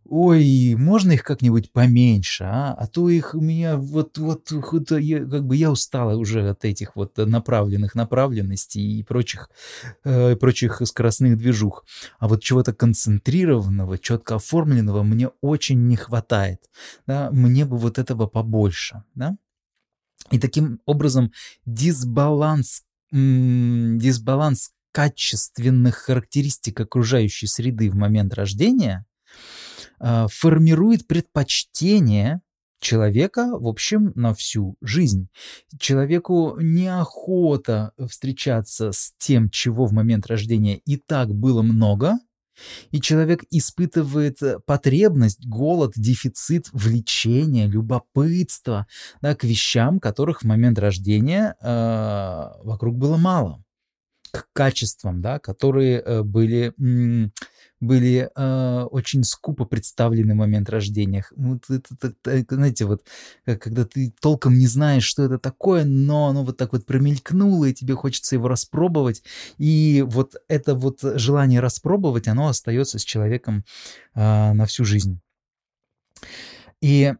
Ой, 0.06 0.74
можно 0.76 1.12
их 1.12 1.22
как-нибудь 1.22 1.72
поменьше, 1.72 2.44
а? 2.44 2.74
А 2.74 2.86
то 2.88 3.08
их 3.08 3.34
у 3.34 3.40
меня 3.40 3.76
вот, 3.76 4.18
вот, 4.18 4.50
вот 4.50 4.90
я, 4.90 5.20
как 5.20 5.46
бы 5.46 5.54
я 5.54 5.70
устала 5.70 6.16
уже 6.16 6.48
от 6.48 6.64
этих 6.64 6.96
вот 6.96 7.16
направленных 7.18 7.94
направленностей 7.94 8.98
и 8.98 9.02
прочих, 9.04 9.50
э, 10.02 10.34
прочих 10.36 10.82
скоростных 10.84 11.36
движух. 11.36 11.84
А 12.18 12.26
вот 12.26 12.42
чего-то 12.42 12.72
концентрированного, 12.72 13.98
четко 13.98 14.36
оформленного 14.36 15.04
мне 15.04 15.28
очень 15.42 15.86
не 15.86 15.96
хватает. 15.96 16.60
Да? 17.06 17.30
Мне 17.30 17.64
бы 17.64 17.76
вот 17.76 17.98
этого 17.98 18.26
побольше. 18.26 19.04
Да? 19.14 19.36
И 20.30 20.40
таким 20.40 20.80
образом 20.86 21.30
дисбаланс, 21.66 22.82
дисбаланс 23.12 24.72
качественных 24.92 25.96
характеристик 25.96 26.80
окружающей 26.80 27.46
среды 27.46 27.90
в 27.90 27.94
момент 27.94 28.34
рождения– 28.34 29.06
а, 29.98 30.26
формирует 30.28 31.06
предпочтение 31.06 32.40
человека, 32.80 33.50
в 33.52 33.68
общем, 33.68 34.12
на 34.14 34.34
всю 34.34 34.76
жизнь. 34.80 35.28
Человеку 35.78 36.56
неохота 36.60 37.92
встречаться 38.08 38.92
с 38.92 39.12
тем, 39.18 39.50
чего 39.50 39.86
в 39.86 39.92
момент 39.92 40.26
рождения 40.26 40.78
и 40.78 40.96
так 40.96 41.34
было 41.34 41.62
много, 41.62 42.18
и 42.90 43.00
человек 43.00 43.44
испытывает 43.50 44.38
потребность, 44.66 45.46
голод, 45.46 45.92
дефицит, 45.96 46.68
влечение, 46.72 47.66
любопытство 47.66 48.86
да, 49.22 49.34
к 49.34 49.44
вещам, 49.44 49.98
которых 50.00 50.42
в 50.42 50.46
момент 50.46 50.78
рождения 50.78 51.56
э, 51.60 51.66
вокруг 52.62 52.96
было 52.96 53.16
мало, 53.16 53.62
к 54.30 54.46
качествам, 54.52 55.20
да, 55.22 55.38
которые 55.38 56.00
э, 56.00 56.22
были 56.22 56.74
были 57.80 58.30
э, 58.34 58.82
очень 58.90 59.24
скупо 59.24 59.64
представлены 59.64 60.34
момент 60.34 60.68
рождения. 60.68 61.24
Вот 61.34 61.64
это, 61.68 62.14
это, 62.24 62.54
знаете, 62.54 62.84
вот 62.84 63.04
когда 63.44 63.84
ты 63.84 64.12
толком 64.20 64.58
не 64.58 64.66
знаешь, 64.66 65.04
что 65.04 65.24
это 65.24 65.38
такое, 65.38 65.84
но 65.84 66.28
оно 66.28 66.44
вот 66.44 66.56
так 66.56 66.72
вот 66.72 66.86
промелькнуло, 66.86 67.64
и 67.64 67.74
тебе 67.74 67.94
хочется 67.94 68.36
его 68.36 68.48
распробовать. 68.48 69.22
И 69.58 70.04
вот 70.06 70.34
это 70.48 70.74
вот 70.74 71.00
желание 71.02 71.60
распробовать, 71.60 72.28
оно 72.28 72.48
остается 72.48 72.98
с 72.98 73.04
человеком 73.04 73.64
э, 74.14 74.52
на 74.52 74.66
всю 74.66 74.84
жизнь. 74.84 75.20
И 76.80 77.14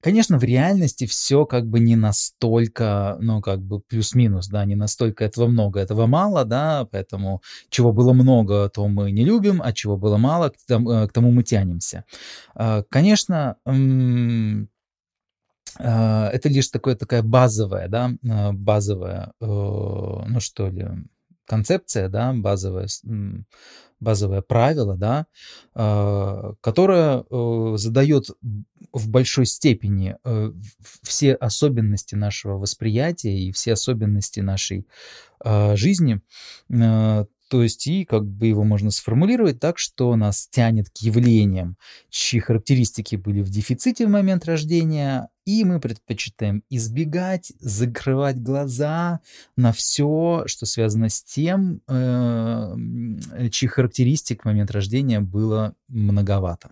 Конечно, 0.00 0.38
в 0.38 0.44
реальности 0.44 1.06
все 1.06 1.44
как 1.44 1.66
бы 1.66 1.78
не 1.78 1.94
настолько, 1.94 3.18
ну, 3.20 3.42
как 3.42 3.60
бы 3.60 3.80
плюс-минус, 3.80 4.48
да, 4.48 4.64
не 4.64 4.74
настолько 4.74 5.24
этого 5.24 5.46
много, 5.46 5.78
этого 5.78 6.06
мало, 6.06 6.44
да, 6.46 6.86
поэтому 6.90 7.42
чего 7.68 7.92
было 7.92 8.14
много, 8.14 8.70
то 8.70 8.88
мы 8.88 9.10
не 9.12 9.24
любим, 9.24 9.60
а 9.62 9.72
чего 9.74 9.98
было 9.98 10.16
мало, 10.16 10.50
к 10.50 10.56
тому, 10.66 10.90
э, 10.90 11.08
к 11.08 11.12
тому 11.12 11.30
мы 11.32 11.42
тянемся. 11.42 12.04
А, 12.54 12.82
конечно, 12.88 13.56
а, 15.78 16.28
это 16.30 16.48
лишь 16.48 16.68
такое, 16.68 16.96
такая 16.96 17.22
базовая, 17.22 17.88
да, 17.88 18.10
а, 18.28 18.52
базовая, 18.52 19.32
э, 19.40 19.44
ну 19.44 20.40
что 20.40 20.68
ли, 20.68 20.88
концепция, 21.46 22.08
да, 22.08 22.32
базовая, 22.32 22.86
базовое 23.98 24.40
правило, 24.40 24.96
да, 24.96 25.26
которое 26.62 27.24
э, 27.28 27.76
задает 27.76 28.30
в 28.92 29.08
большой 29.08 29.46
степени 29.46 30.16
э, 30.24 30.52
все 31.02 31.34
особенности 31.34 32.14
нашего 32.14 32.58
восприятия 32.58 33.36
и 33.38 33.52
все 33.52 33.72
особенности 33.72 34.40
нашей 34.40 34.86
э, 35.44 35.76
жизни. 35.76 36.20
Э, 36.70 37.24
то 37.50 37.64
есть 37.64 37.88
и 37.88 38.04
как 38.04 38.24
бы 38.24 38.46
его 38.46 38.62
можно 38.62 38.92
сформулировать 38.92 39.58
так, 39.58 39.76
что 39.76 40.14
нас 40.14 40.46
тянет 40.52 40.88
к 40.88 40.98
явлениям, 40.98 41.76
чьи 42.08 42.38
характеристики 42.38 43.16
были 43.16 43.42
в 43.42 43.50
дефиците 43.50 44.06
в 44.06 44.10
момент 44.10 44.44
рождения, 44.44 45.28
и 45.44 45.64
мы 45.64 45.80
предпочитаем 45.80 46.62
избегать, 46.70 47.52
закрывать 47.58 48.40
глаза 48.40 49.18
на 49.56 49.72
все, 49.72 50.44
что 50.46 50.64
связано 50.64 51.08
с 51.08 51.24
тем, 51.24 51.82
э, 51.88 52.76
чьих 53.50 53.72
характеристик 53.72 54.42
в 54.42 54.44
момент 54.44 54.70
рождения 54.70 55.18
было 55.18 55.74
многовато. 55.88 56.70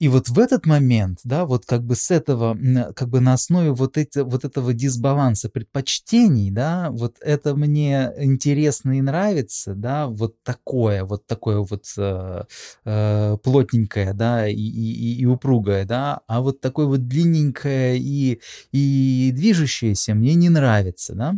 И 0.00 0.08
вот 0.08 0.30
в 0.30 0.38
этот 0.38 0.64
момент, 0.64 1.18
да, 1.24 1.44
вот 1.44 1.66
как 1.66 1.84
бы 1.84 1.94
с 1.94 2.10
этого, 2.10 2.56
как 2.96 3.10
бы 3.10 3.20
на 3.20 3.34
основе 3.34 3.72
вот, 3.72 3.98
эти, 3.98 4.20
вот 4.20 4.46
этого 4.46 4.72
дисбаланса 4.72 5.50
предпочтений, 5.50 6.50
да, 6.50 6.88
вот 6.90 7.18
это 7.20 7.54
мне 7.54 8.10
интересно 8.16 8.96
и 8.96 9.02
нравится, 9.02 9.74
да, 9.74 10.06
вот 10.06 10.42
такое, 10.42 11.04
вот 11.04 11.26
такое 11.26 11.58
вот 11.58 11.84
э, 11.98 12.44
э, 12.86 13.36
плотненькое, 13.44 14.14
да, 14.14 14.48
и, 14.48 14.54
и, 14.54 15.20
и 15.20 15.26
упругое, 15.26 15.84
да, 15.84 16.22
а 16.26 16.40
вот 16.40 16.62
такое 16.62 16.86
вот 16.86 17.06
длинненькое 17.06 17.98
и, 17.98 18.40
и 18.72 19.32
движущееся 19.34 20.14
мне 20.14 20.34
не 20.34 20.48
нравится, 20.48 21.14
да. 21.14 21.34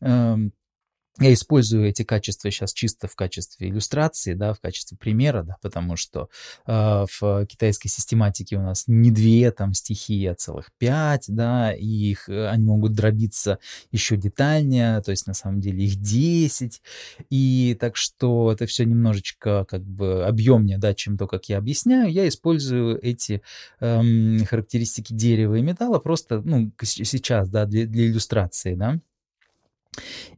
Э, 0.00 0.36
я 1.20 1.32
использую 1.32 1.88
эти 1.88 2.02
качества 2.02 2.50
сейчас 2.50 2.72
чисто 2.72 3.08
в 3.08 3.16
качестве 3.16 3.68
иллюстрации, 3.68 4.34
да, 4.34 4.52
в 4.52 4.60
качестве 4.60 4.96
примера, 4.96 5.42
да, 5.42 5.56
потому 5.62 5.96
что 5.96 6.28
э, 6.66 7.06
в 7.20 7.46
китайской 7.46 7.88
систематике 7.88 8.56
у 8.56 8.62
нас 8.62 8.84
не 8.86 9.10
две 9.10 9.50
там 9.50 9.74
стихии, 9.74 10.26
а 10.26 10.34
целых 10.34 10.70
пять, 10.78 11.24
да, 11.28 11.72
и 11.72 11.86
их, 11.86 12.28
э, 12.28 12.48
они 12.48 12.64
могут 12.64 12.92
дробиться 12.94 13.58
еще 13.90 14.16
детальнее, 14.16 15.00
то 15.02 15.10
есть 15.10 15.26
на 15.26 15.34
самом 15.34 15.60
деле 15.60 15.84
их 15.84 15.96
десять, 15.96 16.82
и 17.30 17.76
так 17.80 17.96
что 17.96 18.52
это 18.52 18.66
все 18.66 18.84
немножечко 18.84 19.64
как 19.64 19.82
бы 19.82 20.24
объемнее, 20.24 20.78
да, 20.78 20.94
чем 20.94 21.16
то, 21.16 21.26
как 21.26 21.48
я 21.48 21.58
объясняю. 21.58 22.10
Я 22.12 22.28
использую 22.28 23.02
эти 23.04 23.42
эм, 23.80 24.44
характеристики 24.44 25.12
дерева 25.12 25.56
и 25.56 25.62
металла 25.62 25.98
просто, 25.98 26.40
ну, 26.44 26.72
сейчас, 26.82 27.50
да, 27.50 27.66
для, 27.66 27.86
для 27.86 28.06
иллюстрации, 28.06 28.74
да. 28.74 29.00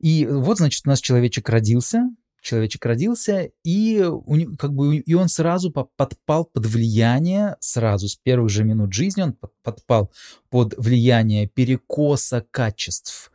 И 0.00 0.26
вот, 0.26 0.58
значит, 0.58 0.82
у 0.86 0.88
нас 0.88 1.00
человечек 1.00 1.48
родился, 1.48 2.10
человечек 2.40 2.84
родился, 2.84 3.50
и, 3.64 4.02
у, 4.02 4.56
как 4.56 4.72
бы, 4.72 4.96
и 4.96 5.14
он 5.14 5.28
сразу 5.28 5.70
подпал 5.70 6.46
под 6.46 6.66
влияние, 6.66 7.56
сразу 7.60 8.08
с 8.08 8.16
первых 8.16 8.50
же 8.50 8.64
минут 8.64 8.92
жизни 8.92 9.22
он 9.22 9.36
подпал 9.62 10.10
под 10.48 10.74
влияние 10.76 11.48
перекоса 11.48 12.44
качеств 12.50 13.30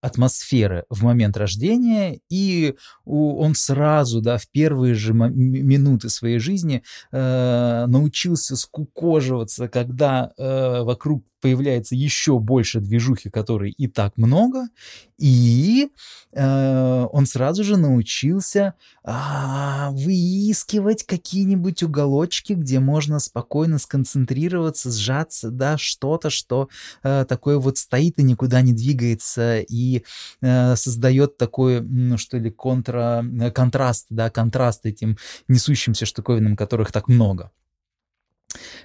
атмосферы 0.00 0.84
в 0.88 1.02
момент 1.02 1.36
рождения, 1.36 2.20
и 2.28 2.76
он 3.04 3.54
сразу, 3.54 4.20
да, 4.20 4.38
в 4.38 4.48
первые 4.48 4.94
же 4.94 5.12
минуты 5.12 6.08
своей 6.10 6.38
жизни 6.38 6.82
э, 7.10 7.86
научился 7.88 8.56
скукоживаться, 8.56 9.68
когда 9.68 10.32
э, 10.36 10.82
вокруг 10.82 11.24
появляется 11.46 11.94
еще 11.94 12.40
больше 12.40 12.80
движухи, 12.80 13.30
которой 13.30 13.70
и 13.70 13.86
так 13.86 14.16
много, 14.16 14.66
и 15.16 15.90
э, 16.32 17.06
он 17.12 17.24
сразу 17.26 17.62
же 17.62 17.76
научился 17.76 18.74
э, 19.04 19.12
выискивать 19.92 21.04
какие-нибудь 21.06 21.84
уголочки, 21.84 22.54
где 22.54 22.80
можно 22.80 23.20
спокойно 23.20 23.78
сконцентрироваться, 23.78 24.90
сжаться, 24.90 25.52
да, 25.52 25.78
что-то, 25.78 26.30
что 26.30 26.68
э, 27.04 27.24
такое 27.28 27.58
вот 27.58 27.78
стоит 27.78 28.18
и 28.18 28.24
никуда 28.24 28.60
не 28.60 28.72
двигается, 28.72 29.60
и 29.60 30.02
э, 30.42 30.74
создает 30.74 31.36
такой, 31.36 31.80
ну 31.80 32.18
что 32.18 32.38
ли, 32.38 32.50
контра, 32.50 33.24
э, 33.40 33.52
контраст, 33.52 34.06
да, 34.10 34.30
контраст 34.30 34.84
этим 34.84 35.16
несущимся 35.46 36.06
штуковинам, 36.06 36.56
которых 36.56 36.90
так 36.90 37.06
много. 37.06 37.52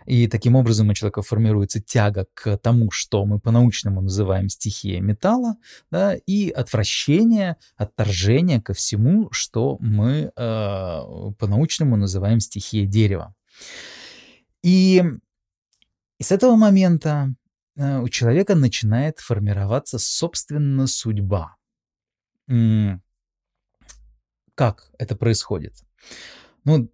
И 0.05 0.27
таким 0.27 0.55
образом 0.55 0.89
у 0.89 0.93
человека 0.93 1.21
формируется 1.21 1.81
тяга 1.81 2.27
к 2.33 2.57
тому, 2.57 2.91
что 2.91 3.25
мы 3.25 3.39
по-научному 3.39 4.01
называем 4.01 4.49
стихия 4.49 5.01
металла, 5.01 5.55
да, 5.91 6.15
и 6.25 6.49
отвращение, 6.49 7.57
отторжение 7.75 8.61
ко 8.61 8.73
всему, 8.73 9.31
что 9.31 9.77
мы 9.79 10.31
э, 10.35 11.01
по-научному 11.37 11.95
называем 11.95 12.39
стихией 12.39 12.87
дерева. 12.87 13.35
И, 14.63 15.03
и 16.19 16.23
с 16.23 16.31
этого 16.31 16.55
момента 16.55 17.33
э, 17.75 17.99
у 17.99 18.09
человека 18.09 18.55
начинает 18.55 19.19
формироваться 19.19 19.99
собственно 19.99 20.87
судьба. 20.87 21.55
Как 24.55 24.91
это 24.99 25.15
происходит? 25.15 25.73
Ну, 26.65 26.91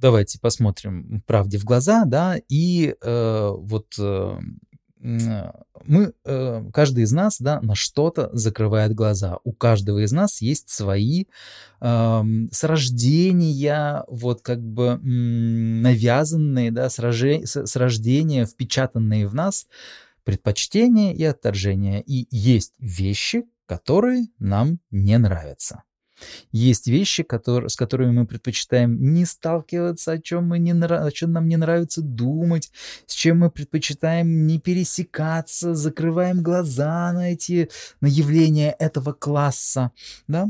давайте 0.00 0.38
посмотрим 0.40 1.22
правде 1.26 1.58
в 1.58 1.64
глаза, 1.64 2.04
да, 2.04 2.36
и 2.48 2.94
э, 3.00 3.52
вот 3.56 3.94
э, 3.98 4.38
мы, 5.00 6.12
э, 6.24 6.64
каждый 6.72 7.04
из 7.04 7.12
нас, 7.12 7.40
да, 7.40 7.60
на 7.60 7.74
что-то 7.74 8.30
закрывает 8.32 8.94
глаза. 8.94 9.38
У 9.44 9.52
каждого 9.52 10.04
из 10.04 10.12
нас 10.12 10.40
есть 10.40 10.70
свои 10.70 11.24
э, 11.80 12.22
с 12.50 12.64
рождения, 12.64 14.04
вот 14.08 14.42
как 14.42 14.60
бы 14.60 14.98
навязанные, 15.02 16.70
да, 16.72 16.90
с, 16.90 16.98
рожи, 16.98 17.42
с, 17.44 17.66
с 17.66 17.76
рождения 17.76 18.44
впечатанные 18.44 19.26
в 19.28 19.34
нас 19.34 19.66
предпочтения 20.24 21.14
и 21.14 21.24
отторжения. 21.24 22.00
И 22.00 22.26
есть 22.30 22.74
вещи, 22.78 23.44
которые 23.66 24.26
нам 24.38 24.80
не 24.90 25.16
нравятся. 25.18 25.84
Есть 26.52 26.86
вещи, 26.86 27.22
которые, 27.22 27.68
с 27.68 27.76
которыми 27.76 28.12
мы 28.12 28.26
предпочитаем 28.26 29.12
не 29.12 29.24
сталкиваться, 29.24 30.12
о 30.12 30.18
чем, 30.18 30.46
мы 30.46 30.58
не, 30.58 30.72
о 30.72 31.10
чем 31.10 31.32
нам 31.32 31.48
не 31.48 31.56
нравится 31.56 32.02
думать, 32.02 32.70
с 33.06 33.14
чем 33.14 33.40
мы 33.40 33.50
предпочитаем 33.50 34.46
не 34.46 34.58
пересекаться, 34.58 35.74
закрываем 35.74 36.42
глаза 36.42 37.12
на 37.12 37.32
эти 37.32 37.70
на 38.00 38.06
явления 38.06 38.74
этого 38.78 39.12
класса. 39.12 39.92
Да? 40.26 40.48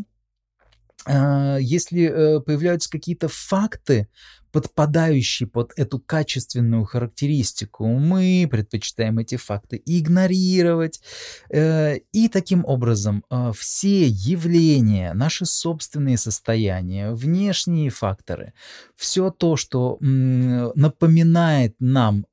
А, 1.07 1.57
если 1.59 2.03
э, 2.03 2.41
появляются 2.41 2.91
какие-то 2.91 3.29
факты, 3.29 4.09
подпадающие 4.51 5.47
под 5.47 5.73
эту 5.77 5.99
качественную 5.99 6.85
характеристику, 6.85 7.87
мы 7.87 8.49
предпочитаем 8.51 9.19
эти 9.19 9.37
факты 9.37 9.81
игнорировать. 9.85 11.01
Э, 11.51 11.99
и 12.13 12.29
таким 12.29 12.65
образом 12.65 13.25
э, 13.31 13.53
все 13.57 14.07
явления, 14.07 15.13
наши 15.13 15.45
собственные 15.47 16.17
состояния, 16.17 17.13
внешние 17.13 17.91
факторы, 17.91 18.55
все 18.97 19.31
то, 19.31 19.57
что 19.57 19.99
напоминает 20.01 21.77
нам 21.79 22.27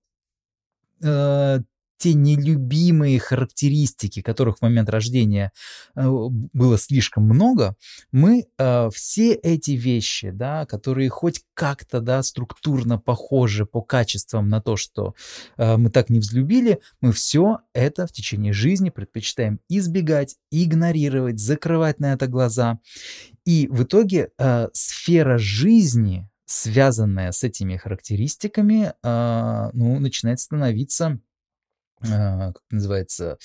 те 1.97 2.13
нелюбимые 2.13 3.19
характеристики, 3.19 4.21
которых 4.21 4.57
в 4.57 4.61
момент 4.61 4.89
рождения 4.89 5.51
э, 5.95 6.05
было 6.05 6.77
слишком 6.77 7.23
много, 7.23 7.75
мы 8.11 8.47
э, 8.57 8.89
все 8.93 9.33
эти 9.33 9.71
вещи, 9.71 10.31
да, 10.31 10.65
которые 10.65 11.09
хоть 11.09 11.41
как-то 11.53 12.01
да, 12.01 12.21
структурно 12.23 12.99
похожи 12.99 13.65
по 13.65 13.81
качествам 13.81 14.49
на 14.49 14.61
то, 14.61 14.75
что 14.75 15.15
э, 15.57 15.77
мы 15.77 15.89
так 15.89 16.09
не 16.09 16.19
взлюбили, 16.19 16.79
мы 17.01 17.13
все 17.13 17.59
это 17.73 18.07
в 18.07 18.11
течение 18.11 18.53
жизни 18.53 18.89
предпочитаем 18.89 19.59
избегать, 19.69 20.35
игнорировать, 20.51 21.39
закрывать 21.39 21.99
на 21.99 22.13
это 22.13 22.27
глаза. 22.27 22.79
И 23.45 23.67
в 23.69 23.83
итоге 23.83 24.31
сфера 24.73 25.37
жизни, 25.37 26.27
связанная 26.45 27.31
с 27.31 27.43
этими 27.43 27.77
характеристиками, 27.77 28.93
ну, 29.03 29.99
начинает 29.99 30.39
становиться 30.39 31.19
как 32.01 32.61
называется, 32.69 33.37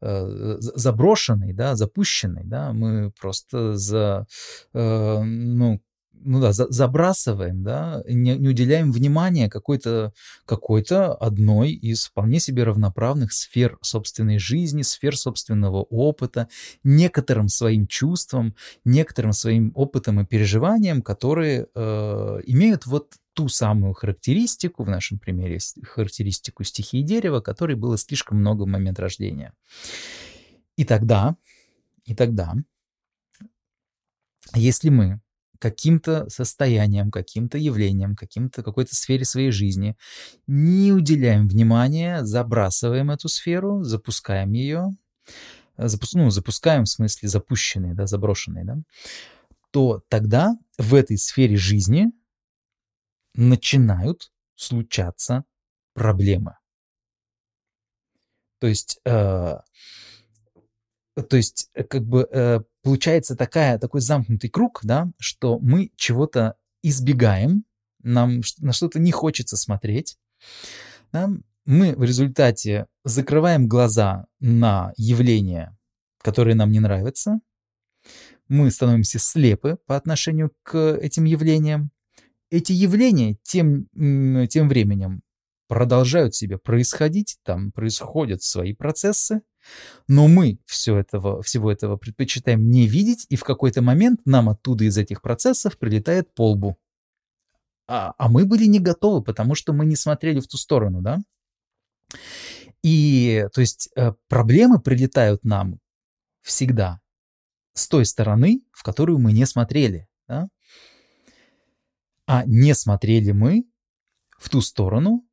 э, 0.00 0.56
заброшенный, 0.60 1.52
да, 1.52 1.76
запущенный, 1.76 2.44
да, 2.44 2.72
мы 2.72 3.10
просто 3.10 3.76
за, 3.76 4.26
э, 4.74 5.22
ну, 5.22 5.80
ну 6.12 6.40
да, 6.40 6.52
за, 6.52 6.66
забрасываем, 6.70 7.62
да, 7.62 8.02
не, 8.08 8.36
не 8.36 8.48
уделяем 8.48 8.90
внимания 8.90 9.48
какой-то 9.48 10.12
какой-то 10.44 11.14
одной 11.14 11.72
из 11.72 12.06
вполне 12.06 12.40
себе 12.40 12.64
равноправных 12.64 13.32
сфер 13.32 13.78
собственной 13.82 14.38
жизни, 14.38 14.82
сфер 14.82 15.16
собственного 15.16 15.82
опыта, 15.82 16.48
некоторым 16.84 17.48
своим 17.48 17.86
чувствам, 17.86 18.54
некоторым 18.84 19.32
своим 19.32 19.72
опытом 19.74 20.20
и 20.20 20.26
переживаниям, 20.26 21.02
которые 21.02 21.66
э, 21.74 22.40
имеют 22.46 22.86
вот 22.86 23.12
ту 23.36 23.48
самую 23.48 23.92
характеристику, 23.92 24.82
в 24.84 24.88
нашем 24.88 25.18
примере 25.18 25.58
характеристику 25.82 26.64
стихии 26.64 27.02
дерева, 27.02 27.40
которой 27.40 27.76
было 27.76 27.98
слишком 27.98 28.38
много 28.38 28.62
в 28.62 28.66
момент 28.66 28.98
рождения. 28.98 29.52
И 30.76 30.84
тогда, 30.84 31.36
и 32.06 32.14
тогда, 32.14 32.54
если 34.54 34.88
мы 34.88 35.20
каким-то 35.58 36.28
состоянием, 36.30 37.10
каким-то 37.10 37.58
явлением, 37.58 38.16
каким-то 38.16 38.62
какой-то 38.62 38.94
сфере 38.94 39.26
своей 39.26 39.50
жизни 39.50 39.96
не 40.46 40.92
уделяем 40.92 41.46
внимания, 41.46 42.24
забрасываем 42.24 43.10
эту 43.10 43.28
сферу, 43.28 43.82
запускаем 43.82 44.52
ее, 44.52 44.96
запу 45.76 46.06
ну, 46.14 46.30
запускаем 46.30 46.84
в 46.84 46.88
смысле 46.88 47.28
запущенные, 47.28 47.94
да, 47.94 48.06
заброшенные, 48.06 48.64
да, 48.64 48.78
то 49.72 50.02
тогда 50.08 50.56
в 50.78 50.94
этой 50.94 51.18
сфере 51.18 51.56
жизни 51.56 52.12
начинают 53.36 54.32
случаться 54.54 55.44
проблемы. 55.94 56.56
То 58.58 58.66
есть, 58.66 59.00
э, 59.04 59.58
то 61.14 61.36
есть 61.36 61.70
э, 61.74 61.84
как 61.84 62.04
бы 62.04 62.26
э, 62.30 62.60
получается 62.82 63.36
такая, 63.36 63.78
такой 63.78 64.00
замкнутый 64.00 64.50
круг, 64.50 64.80
да, 64.82 65.10
что 65.18 65.58
мы 65.58 65.90
чего-то 65.96 66.56
избегаем, 66.82 67.64
нам 68.02 68.40
на 68.58 68.72
что-то 68.72 68.98
не 68.98 69.12
хочется 69.12 69.56
смотреть, 69.56 70.18
да, 71.12 71.30
мы 71.64 71.94
в 71.96 72.02
результате 72.02 72.86
закрываем 73.04 73.66
глаза 73.66 74.26
на 74.40 74.92
явления, 74.96 75.76
которые 76.22 76.54
нам 76.54 76.70
не 76.70 76.80
нравятся, 76.80 77.40
мы 78.48 78.70
становимся 78.70 79.18
слепы 79.18 79.78
по 79.86 79.96
отношению 79.96 80.52
к 80.62 80.96
этим 80.96 81.24
явлениям, 81.24 81.90
эти 82.50 82.72
явления 82.72 83.36
тем, 83.42 83.88
тем 84.48 84.68
временем 84.68 85.22
продолжают 85.68 86.34
себе 86.34 86.58
происходить, 86.58 87.38
там 87.42 87.72
происходят 87.72 88.42
свои 88.42 88.72
процессы, 88.72 89.42
но 90.06 90.28
мы 90.28 90.58
все 90.64 90.96
этого, 90.96 91.42
всего 91.42 91.72
этого 91.72 91.96
предпочитаем 91.96 92.68
не 92.70 92.86
видеть, 92.86 93.26
и 93.30 93.36
в 93.36 93.44
какой-то 93.44 93.82
момент 93.82 94.20
нам 94.24 94.48
оттуда 94.48 94.84
из 94.84 94.96
этих 94.96 95.22
процессов 95.22 95.76
прилетает 95.76 96.32
полбу. 96.34 96.78
А, 97.88 98.14
а 98.18 98.28
мы 98.28 98.46
были 98.46 98.66
не 98.66 98.80
готовы, 98.80 99.22
потому 99.22 99.54
что 99.54 99.72
мы 99.72 99.86
не 99.86 99.96
смотрели 99.96 100.40
в 100.40 100.46
ту 100.46 100.56
сторону, 100.56 101.02
да? 101.02 101.18
И, 102.82 103.46
то 103.52 103.60
есть, 103.60 103.90
э, 103.96 104.12
проблемы 104.28 104.80
прилетают 104.80 105.44
нам 105.44 105.80
всегда 106.42 107.00
с 107.74 107.88
той 107.88 108.06
стороны, 108.06 108.62
в 108.72 108.82
которую 108.82 109.18
мы 109.18 109.32
не 109.32 109.44
смотрели, 109.46 110.08
да? 110.28 110.48
А 112.26 112.44
не 112.46 112.74
смотрели 112.74 113.32
мы 113.32 113.64
в 114.38 114.48
ту 114.50 114.60
сторону, 114.60 115.26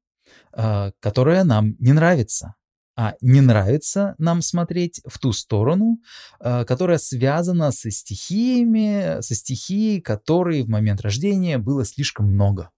а, 0.51 0.91
которая 0.99 1.43
нам 1.43 1.75
не 1.79 1.93
нравится. 1.93 2.55
А 2.95 3.15
не 3.21 3.41
нравится 3.41 4.13
нам 4.19 4.43
смотреть 4.43 5.01
в 5.05 5.17
ту 5.17 5.33
сторону, 5.33 5.97
а, 6.39 6.63
которая 6.63 6.99
связана 6.99 7.71
со 7.71 7.89
стихиями, 7.89 9.19
со 9.21 9.33
стихией, 9.33 9.99
которой 9.99 10.61
в 10.61 10.69
момент 10.69 11.01
рождения 11.01 11.57
было 11.57 11.85
слишком 11.85 12.27
много. 12.27 12.69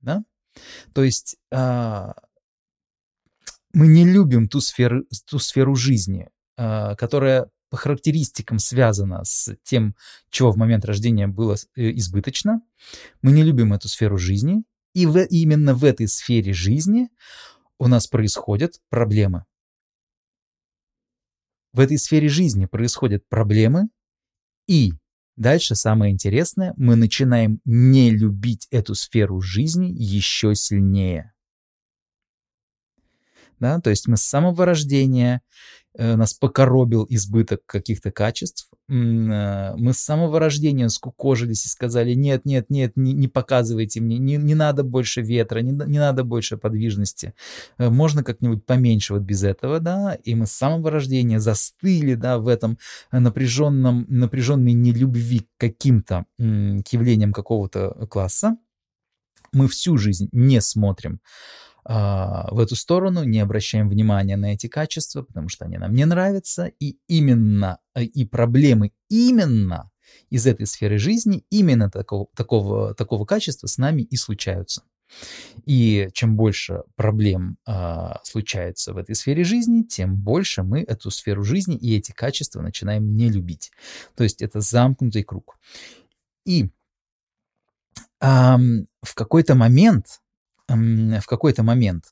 Да? 0.00 0.24
То 0.92 1.04
есть 1.04 1.36
а, 1.52 2.14
мы 3.72 3.86
не 3.86 4.04
любим 4.04 4.48
ту 4.48 4.60
сферу, 4.60 5.04
ту 5.26 5.38
сферу 5.38 5.74
жизни, 5.76 6.28
которая 6.56 7.48
по 7.74 7.78
характеристикам 7.78 8.60
связано 8.60 9.24
с 9.24 9.52
тем, 9.64 9.96
чего 10.30 10.52
в 10.52 10.56
момент 10.56 10.84
рождения 10.84 11.26
было 11.26 11.56
э, 11.74 11.90
избыточно. 11.96 12.60
Мы 13.20 13.32
не 13.32 13.42
любим 13.42 13.72
эту 13.72 13.88
сферу 13.88 14.16
жизни, 14.16 14.62
и 14.94 15.06
в, 15.06 15.18
именно 15.24 15.74
в 15.74 15.82
этой 15.82 16.06
сфере 16.06 16.52
жизни 16.52 17.08
у 17.80 17.88
нас 17.88 18.06
происходят 18.06 18.74
проблемы. 18.90 19.44
В 21.72 21.80
этой 21.80 21.98
сфере 21.98 22.28
жизни 22.28 22.66
происходят 22.66 23.28
проблемы, 23.28 23.88
и 24.68 24.92
дальше 25.34 25.74
самое 25.74 26.12
интересное, 26.12 26.74
мы 26.76 26.94
начинаем 26.94 27.58
не 27.64 28.12
любить 28.12 28.68
эту 28.70 28.94
сферу 28.94 29.40
жизни 29.40 29.86
еще 29.86 30.54
сильнее. 30.54 31.33
Да, 33.60 33.80
то 33.80 33.90
есть 33.90 34.08
мы 34.08 34.16
с 34.16 34.22
самого 34.22 34.64
рождения 34.64 35.42
Э, 35.96 36.16
нас 36.16 36.34
покоробил 36.34 37.06
избыток 37.08 37.60
каких-то 37.66 38.10
качеств. 38.10 38.68
Э, 38.88 39.74
мы 39.76 39.92
с 39.92 39.98
самого 39.98 40.40
рождения 40.40 40.88
скукожились 40.88 41.66
и 41.66 41.68
сказали, 41.68 42.14
нет, 42.14 42.44
нет, 42.44 42.68
нет, 42.68 42.96
не, 42.96 43.12
не 43.12 43.28
показывайте 43.28 44.00
мне, 44.00 44.18
не, 44.18 44.36
не 44.36 44.56
надо 44.56 44.82
больше 44.82 45.22
ветра, 45.22 45.60
не, 45.60 45.70
не 45.70 45.98
надо 46.00 46.24
больше 46.24 46.56
подвижности. 46.56 47.32
Э, 47.78 47.90
можно 47.90 48.24
как-нибудь 48.24 48.66
поменьше 48.66 49.14
вот 49.14 49.22
без 49.22 49.44
этого, 49.44 49.78
да, 49.78 50.14
и 50.24 50.34
мы 50.34 50.46
с 50.46 50.52
самого 50.52 50.90
рождения 50.90 51.38
застыли, 51.38 52.14
да, 52.14 52.38
в 52.38 52.48
этом 52.48 52.76
напряженном, 53.12 54.04
напряженной 54.08 54.72
нелюбви 54.72 55.40
к 55.40 55.46
каким-то 55.58 56.26
к 56.38 56.88
явлениям 56.92 57.32
какого-то 57.32 58.06
класса. 58.10 58.56
Мы 59.52 59.68
всю 59.68 59.96
жизнь 59.96 60.28
не 60.32 60.60
смотрим 60.60 61.20
в 61.86 62.58
эту 62.58 62.76
сторону, 62.76 63.24
не 63.24 63.40
обращаем 63.40 63.88
внимания 63.88 64.36
на 64.36 64.54
эти 64.54 64.68
качества, 64.68 65.22
потому 65.22 65.48
что 65.48 65.66
они 65.66 65.76
нам 65.76 65.92
не 65.92 66.06
нравятся, 66.06 66.70
и 66.80 66.96
именно, 67.08 67.78
э, 67.94 68.04
и 68.04 68.24
проблемы 68.24 68.92
именно 69.10 69.90
из 70.30 70.46
этой 70.46 70.66
сферы 70.66 70.98
жизни 70.98 71.44
именно 71.50 71.90
такого, 71.90 72.28
такого, 72.34 72.94
такого 72.94 73.24
качества 73.24 73.66
с 73.66 73.78
нами 73.78 74.02
и 74.02 74.16
случаются. 74.16 74.82
И 75.66 76.08
чем 76.12 76.36
больше 76.36 76.82
проблем 76.96 77.58
э, 77.66 78.14
случается 78.22 78.94
в 78.94 78.96
этой 78.96 79.14
сфере 79.14 79.44
жизни, 79.44 79.82
тем 79.82 80.16
больше 80.16 80.62
мы 80.62 80.80
эту 80.80 81.10
сферу 81.10 81.44
жизни 81.44 81.76
и 81.76 81.96
эти 81.96 82.12
качества 82.12 82.62
начинаем 82.62 83.14
не 83.14 83.30
любить. 83.30 83.70
То 84.16 84.24
есть 84.24 84.42
это 84.42 84.60
замкнутый 84.60 85.22
круг. 85.22 85.58
И 86.44 86.64
э, 86.64 86.68
в 88.20 89.14
какой-то 89.14 89.54
момент, 89.54 90.20
в 90.68 91.26
какой-то 91.26 91.62
момент 91.62 92.04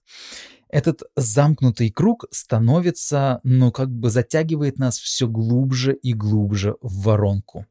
этот 0.72 1.02
замкнутый 1.16 1.90
круг 1.90 2.24
становится, 2.30 3.40
ну, 3.44 3.70
как 3.70 3.90
бы 3.90 4.08
затягивает 4.08 4.78
нас 4.78 4.98
все 4.98 5.28
глубже 5.28 5.92
и 5.92 6.14
глубже 6.14 6.76
в 6.80 7.02
воронку. 7.02 7.66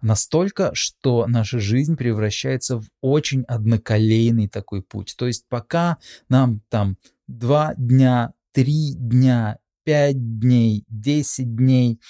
Настолько, 0.00 0.74
что 0.74 1.26
наша 1.28 1.60
жизнь 1.60 1.96
превращается 1.96 2.80
в 2.80 2.86
очень 3.02 3.42
одноколейный 3.42 4.48
такой 4.48 4.82
путь. 4.82 5.14
То 5.18 5.26
есть 5.26 5.44
пока 5.48 5.98
нам 6.30 6.62
там 6.70 6.96
два 7.28 7.74
дня, 7.76 8.32
три 8.52 8.94
дня 8.94 9.58
5 9.86 10.40
дней, 10.40 10.84
10 10.88 11.54
дней, 11.54 12.00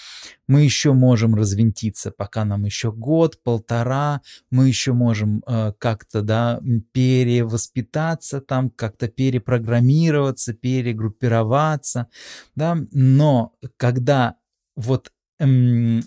мы 0.48 0.62
еще 0.62 0.94
можем 0.94 1.34
развинтиться, 1.34 2.10
пока 2.10 2.46
нам 2.46 2.64
еще 2.64 2.90
год, 2.90 3.42
полтора, 3.42 4.22
мы 4.50 4.68
еще 4.68 4.94
можем 4.94 5.42
э, 5.46 5.74
как-то, 5.78 6.22
да, 6.22 6.58
перевоспитаться 6.92 8.40
там, 8.40 8.70
как-то 8.70 9.08
перепрограммироваться, 9.08 10.54
перегруппироваться, 10.54 12.08
да, 12.54 12.78
но 12.92 13.52
когда 13.76 14.36
вот, 14.74 15.12
эм, 15.38 16.02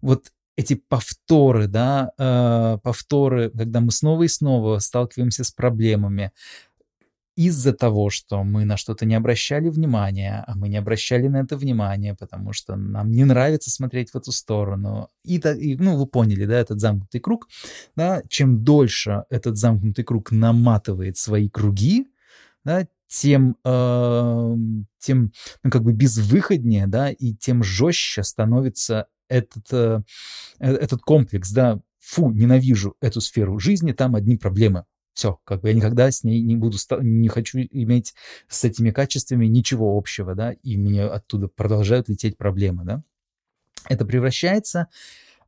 вот 0.00 0.32
эти 0.56 0.74
повторы, 0.74 1.66
да, 1.66 2.12
э, 2.18 2.78
повторы, 2.82 3.50
когда 3.50 3.80
мы 3.80 3.90
снова 3.90 4.22
и 4.22 4.28
снова 4.28 4.78
сталкиваемся 4.78 5.44
с 5.44 5.50
проблемами, 5.50 6.32
из-за 7.36 7.72
того, 7.72 8.10
что 8.10 8.44
мы 8.44 8.64
на 8.64 8.76
что-то 8.76 9.06
не 9.06 9.14
обращали 9.14 9.68
внимания, 9.68 10.44
а 10.46 10.54
мы 10.54 10.68
не 10.68 10.76
обращали 10.76 11.28
на 11.28 11.40
это 11.40 11.56
внимания, 11.56 12.14
потому 12.14 12.52
что 12.52 12.76
нам 12.76 13.10
не 13.10 13.24
нравится 13.24 13.70
смотреть 13.70 14.10
в 14.10 14.16
эту 14.16 14.32
сторону. 14.32 15.08
И, 15.24 15.36
и 15.38 15.76
ну, 15.76 15.96
вы 15.96 16.06
поняли, 16.06 16.44
да, 16.44 16.58
этот 16.58 16.80
замкнутый 16.80 17.20
круг, 17.20 17.48
да, 17.96 18.22
чем 18.28 18.64
дольше 18.64 19.24
этот 19.30 19.56
замкнутый 19.56 20.04
круг 20.04 20.30
наматывает 20.30 21.16
свои 21.16 21.48
круги, 21.48 22.06
да, 22.64 22.86
тем, 23.08 23.56
э, 23.64 24.56
тем 24.98 25.32
ну, 25.62 25.70
как 25.70 25.82
бы 25.82 25.92
безвыходнее, 25.92 26.86
да, 26.86 27.10
и 27.10 27.34
тем 27.34 27.62
жестче 27.62 28.22
становится 28.22 29.06
этот, 29.28 29.72
э, 29.72 30.02
э 30.60 30.72
этот 30.74 31.00
комплекс, 31.02 31.50
да, 31.50 31.80
фу, 31.98 32.30
ненавижу 32.30 32.96
эту 33.00 33.20
сферу 33.20 33.58
жизни, 33.58 33.92
там 33.92 34.14
одни 34.14 34.36
проблемы. 34.36 34.84
Все, 35.14 35.38
как 35.44 35.60
бы 35.60 35.68
я 35.68 35.74
никогда 35.74 36.10
с 36.10 36.24
ней 36.24 36.40
не 36.40 36.56
буду, 36.56 36.78
не 37.00 37.28
хочу 37.28 37.58
иметь 37.58 38.14
с 38.48 38.64
этими 38.64 38.90
качествами 38.90 39.46
ничего 39.46 39.96
общего, 39.96 40.34
да, 40.34 40.52
и 40.52 40.76
мне 40.76 41.04
оттуда 41.04 41.48
продолжают 41.48 42.08
лететь 42.08 42.38
проблемы, 42.38 42.84
да. 42.84 43.02
Это 43.88 44.06
превращается, 44.06 44.88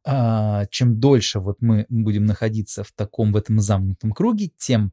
а, 0.04 0.66
чем 0.66 1.00
дольше 1.00 1.40
вот 1.40 1.58
мы 1.60 1.86
будем 1.88 2.26
находиться 2.26 2.84
в 2.84 2.92
таком, 2.92 3.32
в 3.32 3.36
этом 3.36 3.58
замкнутом 3.60 4.12
круге, 4.12 4.50
тем 4.58 4.92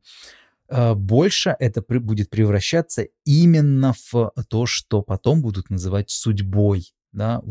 а, 0.69 0.95
больше 0.95 1.55
это 1.59 1.81
при, 1.81 1.97
будет 1.97 2.29
превращаться 2.29 3.07
именно 3.25 3.93
в 4.11 4.31
то, 4.47 4.65
что 4.65 5.01
потом 5.01 5.41
будут 5.41 5.69
называть 5.69 6.11
судьбой, 6.11 6.93
да, 7.11 7.41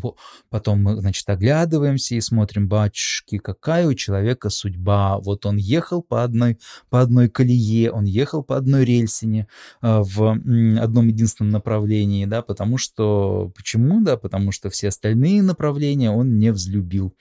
потом 0.48 0.82
мы, 0.82 1.00
значит, 1.00 1.28
оглядываемся 1.28 2.14
и 2.14 2.20
смотрим, 2.20 2.68
батюшки, 2.68 3.38
какая 3.38 3.86
у 3.86 3.94
человека 3.94 4.50
судьба. 4.50 5.18
Вот 5.18 5.46
он 5.46 5.56
ехал 5.56 6.02
по 6.02 6.24
одной, 6.24 6.58
по 6.88 7.00
одной 7.00 7.28
колее, 7.28 7.92
он 7.92 8.04
ехал 8.04 8.42
по 8.42 8.56
одной 8.56 8.84
рельсине 8.84 9.48
э, 9.82 10.02
в 10.02 10.30
одном 10.30 11.08
единственном 11.08 11.52
направлении, 11.52 12.24
да, 12.24 12.42
потому 12.42 12.78
что, 12.78 13.52
почему, 13.54 14.02
да, 14.02 14.16
потому 14.16 14.52
что 14.52 14.70
все 14.70 14.88
остальные 14.88 15.42
направления 15.42 16.10
он 16.10 16.38
не 16.38 16.52
взлюбил. 16.52 17.14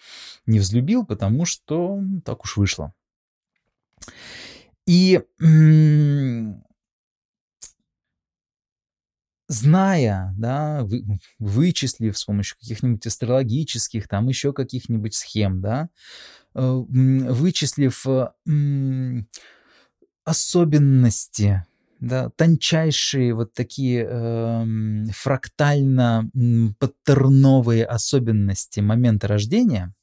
Не 0.45 0.59
взлюбил, 0.59 1.05
потому 1.05 1.45
что 1.45 2.01
так 2.23 2.43
уж 2.43 2.57
вышло. 2.57 2.93
И 4.85 5.21
зная, 9.49 10.33
да, 10.37 10.83
вы, 10.83 11.03
вычислив 11.39 12.17
с 12.17 12.23
помощью 12.23 12.57
каких-нибудь 12.59 13.05
астрологических, 13.05 14.07
там 14.07 14.29
еще 14.29 14.53
каких-нибудь 14.53 15.13
схем, 15.15 15.59
да, 15.59 15.89
э, 16.53 16.61
вычислив 16.61 18.05
э, 18.07 18.29
особенности, 20.23 21.65
да, 21.99 22.29
тончайшие 22.29 23.33
вот 23.33 23.53
такие 23.53 24.07
э, 24.07 24.65
фрактально-паттерновые 25.11 27.85
особенности 27.85 28.81
момента 28.81 29.27
рождения, 29.27 29.95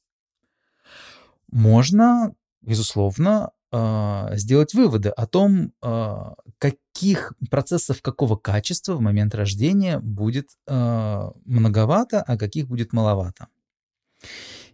можно, 1.49 2.33
безусловно, 2.61 3.51
сделать 3.71 4.73
выводы 4.73 5.09
о 5.09 5.27
том, 5.27 5.73
а, 5.81 6.35
каких 6.57 7.33
процессов 7.49 8.01
какого 8.01 8.37
качества 8.37 8.93
в 8.95 9.01
момент 9.01 9.35
рождения 9.35 9.99
будет 9.99 10.51
а, 10.67 11.31
многовато, 11.45 12.21
а 12.21 12.37
каких 12.37 12.67
будет 12.67 12.93
маловато. 12.93 13.47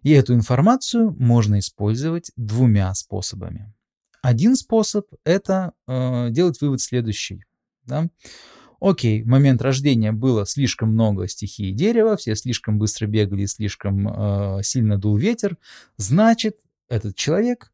И 0.04 0.12
эту 0.12 0.36
информацию 0.36 1.16
можно 1.18 1.60
использовать 1.60 2.32
двумя 2.36 2.94
способами. 2.94 3.74
Один 4.22 4.56
способ— 4.56 5.08
это 5.26 5.74
делать 5.88 6.62
вывод 6.62 6.80
следующий. 6.80 7.44
Да? 7.86 8.08
Окей, 8.80 9.24
в 9.24 9.28
момент 9.28 9.62
рождения 9.62 10.12
было 10.12 10.46
слишком 10.46 10.90
много 10.90 11.28
стихий 11.28 11.72
дерева, 11.72 12.16
все 12.16 12.36
слишком 12.36 12.78
быстро 12.78 13.08
бегали, 13.08 13.46
слишком 13.46 14.62
сильно 14.62 14.98
дул 14.98 15.18
ветер, 15.18 15.58
значит, 15.98 16.58
этот 16.90 17.16
человек 17.16 17.73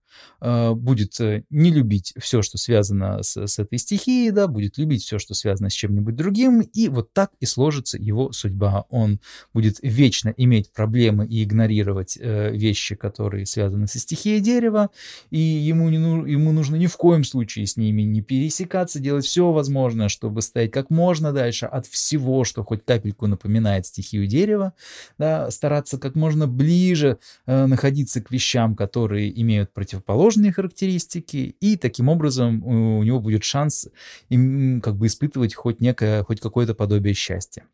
будет 0.73 1.19
э, 1.19 1.43
не 1.49 1.71
любить 1.71 2.13
все, 2.17 2.41
что 2.41 2.57
связано 2.57 3.23
с, 3.23 3.37
с 3.37 3.59
этой 3.59 3.77
стихией, 3.77 4.31
да, 4.31 4.47
будет 4.47 4.77
любить 4.77 5.03
все, 5.03 5.19
что 5.19 5.33
связано 5.33 5.69
с 5.69 5.73
чем-нибудь 5.73 6.15
другим, 6.15 6.61
и 6.61 6.87
вот 6.87 7.13
так 7.13 7.31
и 7.39 7.45
сложится 7.45 7.97
его 7.97 8.31
судьба. 8.31 8.85
Он 8.89 9.19
будет 9.53 9.77
вечно 9.81 10.33
иметь 10.35 10.71
проблемы 10.71 11.25
и 11.25 11.43
игнорировать 11.43 12.17
э, 12.19 12.51
вещи, 12.51 12.95
которые 12.95 13.45
связаны 13.45 13.87
со 13.87 13.99
стихией 13.99 14.39
дерева, 14.39 14.89
и 15.29 15.39
ему, 15.39 15.89
не, 15.89 15.97
ему 15.97 16.51
нужно 16.51 16.75
ни 16.75 16.87
в 16.87 16.97
коем 16.97 17.23
случае 17.23 17.67
с 17.67 17.77
ними 17.77 18.03
не 18.03 18.21
пересекаться, 18.21 18.99
делать 18.99 19.25
все 19.25 19.51
возможное, 19.51 20.09
чтобы 20.09 20.41
стоять 20.41 20.71
как 20.71 20.89
можно 20.89 21.31
дальше 21.31 21.65
от 21.65 21.85
всего, 21.85 22.43
что 22.43 22.63
хоть 22.63 22.83
капельку 22.85 23.27
напоминает 23.27 23.85
стихию 23.85 24.27
дерева, 24.27 24.73
да, 25.17 25.51
стараться 25.51 25.97
как 25.97 26.15
можно 26.15 26.47
ближе 26.47 27.19
э, 27.45 27.65
находиться 27.65 28.21
к 28.21 28.31
вещам, 28.31 28.75
которые 28.75 29.39
имеют 29.41 29.73
противоположность 29.73 29.98
противоположные 29.99 30.51
характеристики, 30.51 31.55
и 31.59 31.77
таким 31.77 32.09
образом 32.09 32.63
у 32.65 33.03
него 33.03 33.19
будет 33.19 33.43
шанс 33.43 33.87
им, 34.29 34.81
как 34.81 34.95
бы 34.95 35.07
испытывать 35.07 35.53
хоть 35.55 35.81
некое, 35.81 36.23
хоть 36.23 36.39
какое-то 36.39 36.73
подобие 36.73 37.13
счастья. 37.13 37.65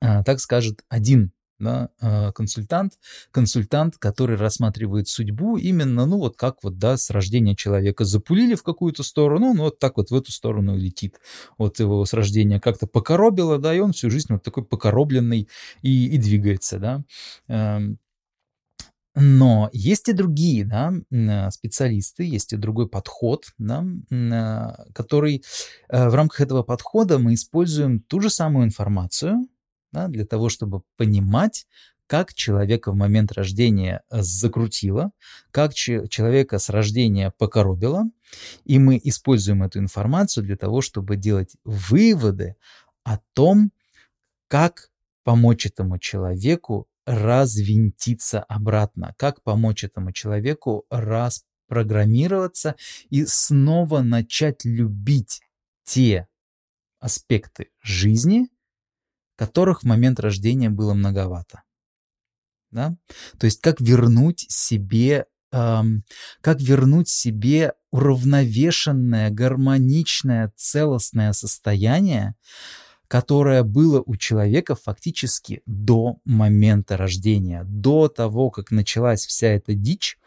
А, 0.00 0.22
так 0.22 0.40
скажет 0.40 0.84
один 0.88 1.32
да, 1.58 1.88
а, 2.00 2.32
консультант, 2.32 2.94
консультант, 3.30 3.96
который 3.96 4.36
рассматривает 4.36 5.08
судьбу 5.08 5.56
именно, 5.56 6.04
ну 6.04 6.18
вот 6.18 6.36
как 6.36 6.56
вот, 6.62 6.78
да, 6.78 6.98
с 6.98 7.10
рождения 7.10 7.56
человека 7.56 8.04
запулили 8.04 8.54
в 8.54 8.62
какую-то 8.62 9.02
сторону, 9.02 9.54
ну 9.54 9.64
вот 9.64 9.78
так 9.78 9.96
вот 9.96 10.10
в 10.10 10.14
эту 10.14 10.32
сторону 10.32 10.76
летит. 10.76 11.18
Вот 11.56 11.80
его 11.80 12.04
с 12.04 12.12
рождения 12.12 12.60
как-то 12.60 12.86
покоробило, 12.86 13.58
да, 13.58 13.74
и 13.74 13.80
он 13.80 13.92
всю 13.92 14.10
жизнь 14.10 14.28
вот 14.30 14.42
такой 14.42 14.64
покоробленный 14.64 15.48
и, 15.82 16.08
и 16.08 16.18
двигается, 16.18 16.78
да. 16.78 17.96
Но 19.18 19.70
есть 19.72 20.10
и 20.10 20.12
другие 20.12 20.66
да, 20.66 20.92
э, 21.10 21.50
специалисты, 21.50 22.22
есть 22.22 22.52
и 22.52 22.56
другой 22.58 22.86
подход, 22.86 23.46
да, 23.56 23.82
э, 24.10 24.92
который 24.92 25.42
э, 25.88 26.08
в 26.10 26.14
рамках 26.14 26.42
этого 26.42 26.62
подхода 26.62 27.18
мы 27.18 27.32
используем 27.32 28.00
ту 28.00 28.20
же 28.20 28.28
самую 28.28 28.66
информацию 28.66 29.48
да, 29.90 30.08
для 30.08 30.26
того, 30.26 30.50
чтобы 30.50 30.82
понимать, 30.98 31.66
как 32.06 32.34
человека 32.34 32.92
в 32.92 32.94
момент 32.94 33.32
рождения 33.32 34.02
закрутило, 34.10 35.12
как 35.50 35.72
человека 35.72 36.58
с 36.58 36.68
рождения 36.68 37.32
покоробило, 37.38 38.04
и 38.66 38.78
мы 38.78 39.00
используем 39.02 39.62
эту 39.62 39.78
информацию 39.78 40.44
для 40.44 40.58
того, 40.58 40.82
чтобы 40.82 41.16
делать 41.16 41.56
выводы 41.64 42.56
о 43.02 43.18
том, 43.32 43.72
как 44.48 44.90
помочь 45.24 45.64
этому 45.64 45.98
человеку 45.98 46.86
развинтиться 47.06 48.42
обратно, 48.42 49.14
как 49.16 49.42
помочь 49.42 49.84
этому 49.84 50.12
человеку 50.12 50.84
распрограммироваться 50.90 52.74
и 53.08 53.24
снова 53.24 54.02
начать 54.02 54.64
любить 54.64 55.40
те 55.84 56.26
аспекты 56.98 57.70
жизни, 57.80 58.48
которых 59.36 59.82
в 59.82 59.86
момент 59.86 60.18
рождения 60.18 60.68
было 60.68 60.94
многовато. 60.94 61.62
Да? 62.70 62.96
То 63.38 63.46
есть 63.46 63.60
как 63.60 63.80
вернуть 63.80 64.46
себе 64.50 65.26
эм, 65.52 66.04
как 66.40 66.60
вернуть 66.60 67.08
себе 67.08 67.72
уравновешенное, 67.90 69.30
гармоничное, 69.30 70.52
целостное 70.56 71.32
состояние, 71.32 72.34
которое 73.08 73.62
было 73.62 74.02
у 74.04 74.16
человека 74.16 74.74
фактически 74.74 75.62
до 75.66 76.18
момента 76.24 76.96
рождения, 76.96 77.64
до 77.64 78.08
того, 78.08 78.50
как 78.50 78.70
началась 78.70 79.26
вся 79.26 79.48
эта 79.48 79.74
дичь 79.74 80.18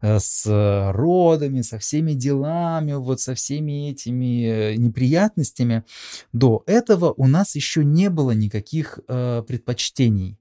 э, 0.00 0.18
с 0.18 0.46
родами, 0.92 1.62
со 1.62 1.78
всеми 1.78 2.12
делами, 2.12 2.92
вот 2.92 3.20
со 3.20 3.34
всеми 3.34 3.90
этими 3.90 4.44
э, 4.44 4.74
неприятностями. 4.76 5.84
До 6.32 6.62
этого 6.66 7.12
у 7.16 7.26
нас 7.26 7.54
еще 7.54 7.84
не 7.84 8.10
было 8.10 8.32
никаких 8.32 8.98
э, 9.08 9.42
предпочтений. 9.46 10.38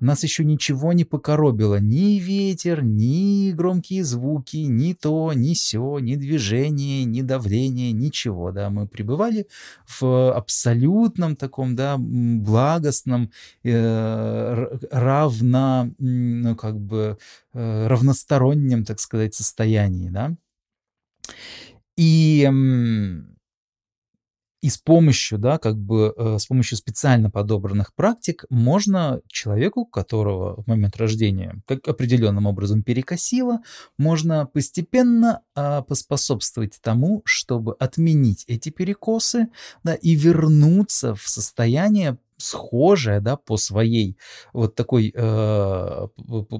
Нас 0.00 0.22
еще 0.24 0.44
ничего 0.44 0.92
не 0.92 1.04
покоробило, 1.04 1.80
ни 1.80 2.18
ветер, 2.18 2.82
ни 2.84 3.52
громкие 3.52 4.04
звуки, 4.04 4.58
ни 4.58 4.94
то, 4.94 5.32
ни 5.34 5.54
сё, 5.54 5.98
ни 6.00 6.16
движение, 6.16 7.04
ни 7.04 7.22
давление, 7.22 7.92
ничего, 7.92 8.52
да, 8.52 8.70
мы 8.70 8.86
пребывали 8.88 9.46
в 9.86 10.32
абсолютном 10.34 11.36
таком, 11.36 11.76
да, 11.76 11.96
благостном, 11.98 13.30
э, 13.64 14.78
равно, 14.90 15.90
ну, 15.98 16.56
как 16.56 16.78
бы, 16.80 17.18
э, 17.54 17.86
равностороннем, 17.88 18.84
так 18.84 19.00
сказать, 19.00 19.34
состоянии, 19.34 20.08
да. 20.10 20.34
И 21.96 22.48
и 24.62 24.68
с 24.68 24.76
помощью, 24.76 25.38
да, 25.38 25.58
как 25.58 25.78
бы 25.78 26.12
э, 26.16 26.38
с 26.38 26.46
помощью 26.46 26.76
специально 26.76 27.30
подобранных 27.30 27.94
практик 27.94 28.44
можно 28.50 29.20
человеку, 29.26 29.86
которого 29.86 30.62
в 30.62 30.66
момент 30.66 30.96
рождения 30.96 31.62
как 31.66 31.88
определенным 31.88 32.46
образом 32.46 32.82
перекосило, 32.82 33.60
можно 33.96 34.46
постепенно 34.46 35.40
э, 35.56 35.82
поспособствовать 35.88 36.78
тому, 36.82 37.22
чтобы 37.24 37.74
отменить 37.74 38.44
эти 38.48 38.68
перекосы, 38.68 39.48
да, 39.82 39.94
и 39.94 40.14
вернуться 40.14 41.14
в 41.14 41.22
состояние 41.26 42.18
схожая, 42.40 43.20
да, 43.20 43.36
по 43.36 43.56
своей 43.56 44.16
вот 44.52 44.74
такой, 44.74 45.12
э, 45.14 46.06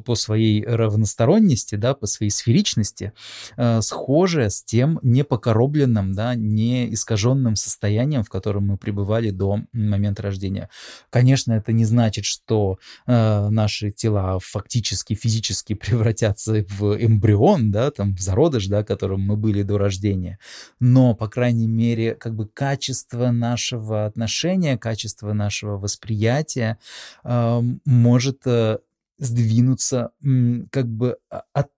по 0.05 0.15
своей 0.15 0.65
равносторонности, 0.65 1.75
да, 1.77 1.95
по 1.95 2.07
своей 2.07 2.31
сферичности, 2.31 3.13
э, 3.57 3.81
схожая 3.81 4.51
с 4.51 4.63
тем 4.63 4.99
непокоробленным, 5.03 6.13
да, 6.13 6.35
не 6.35 6.93
искаженным 6.93 7.57
состоянием, 7.57 8.23
в 8.23 8.29
котором 8.29 8.67
мы 8.67 8.77
пребывали 8.77 9.31
до 9.31 9.61
момента 9.73 10.23
рождения. 10.23 10.69
Конечно, 11.11 11.53
это 11.53 11.73
не 11.73 11.85
значит, 11.85 12.25
что 12.25 12.79
э, 13.07 13.49
наши 13.49 13.91
тела 13.91 14.39
фактически, 14.41 15.15
физически 15.15 15.75
превратятся 15.81 16.65
в 16.69 16.97
эмбрион, 16.97 17.71
да, 17.71 17.91
там, 17.91 18.15
в 18.15 18.21
зародыш, 18.21 18.67
да, 18.67 18.85
которым 18.85 19.23
мы 19.23 19.37
были 19.37 19.63
до 19.63 19.79
рождения, 19.79 20.39
но, 20.79 21.15
по 21.15 21.29
крайней 21.29 21.69
мере, 21.69 22.15
как 22.15 22.35
бы 22.35 22.47
качество 22.47 23.31
нашего 23.31 24.07
отношения, 24.07 24.79
качество 24.79 25.33
нашего 25.33 25.70
нашего 25.71 25.79
восприятия 25.79 26.79
э, 27.25 27.61
может 27.85 28.47
э, 28.47 28.79
сдвинуться, 29.19 30.11
как 30.71 30.87
бы 30.87 31.17
а, 31.31 31.43
от 31.53 31.69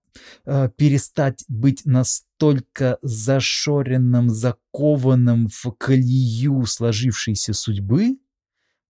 э, 0.45 0.69
перестать 0.77 1.43
быть 1.47 1.85
настолько 1.85 2.97
зашоренным, 3.01 4.29
закованным 4.29 5.47
в 5.47 5.71
колею 5.77 6.65
сложившейся 6.65 7.53
судьбы, 7.53 8.17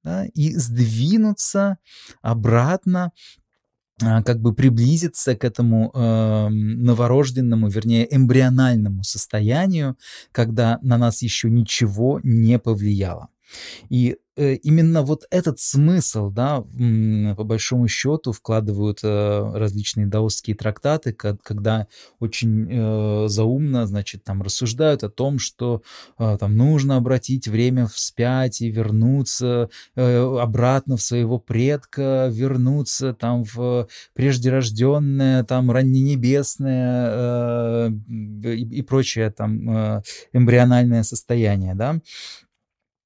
да, 0.04 0.26
и 0.26 0.54
сдвинуться 0.56 1.78
обратно, 2.22 3.12
как 4.00 4.42
бы 4.42 4.54
приблизиться 4.54 5.36
к 5.36 5.46
этому 5.46 5.92
э, 5.94 6.50
новорожденному, 6.50 7.70
вернее, 7.70 8.06
эмбриональному 8.14 9.04
состоянию, 9.04 9.96
когда 10.32 10.80
на 10.82 10.98
нас 10.98 11.22
еще 11.22 11.50
ничего 11.50 12.20
не 12.24 12.60
повлияло. 12.60 13.30
И 13.90 14.18
э, 14.36 14.56
именно 14.56 15.04
вот 15.04 15.26
этот 15.30 15.60
смысл, 15.60 16.32
да, 16.32 16.64
по 17.36 17.44
большому 17.44 17.88
счету 17.88 18.32
вкладывают 18.32 19.02
э, 19.04 19.52
различные 19.54 20.08
даосские 20.08 20.56
трактаты, 20.56 21.14
когда 21.14 21.86
очень 22.20 22.68
э, 22.70 23.28
заумно, 23.28 23.86
значит, 23.86 24.24
там 24.24 24.42
рассуждают 24.42 25.04
о 25.04 25.10
том, 25.10 25.38
что 25.40 25.84
там 26.18 26.56
нужно 26.56 26.96
обратить 26.98 27.48
время 27.48 27.88
вспять 27.88 28.62
и 28.62 28.70
вернуться 28.70 29.70
обратно 29.96 30.98
в 30.98 31.02
своего 31.02 31.40
предка, 31.40 32.30
вернуться 32.32 33.14
там 33.14 33.44
в 33.44 33.88
преждерожденное, 34.14 35.44
там 35.44 35.72
ранненебесное 35.72 37.92
и 38.08 38.82
прочее 38.82 39.32
там 39.32 40.02
эмбриональное 40.34 41.04
состояние, 41.04 41.76
да, 41.76 42.00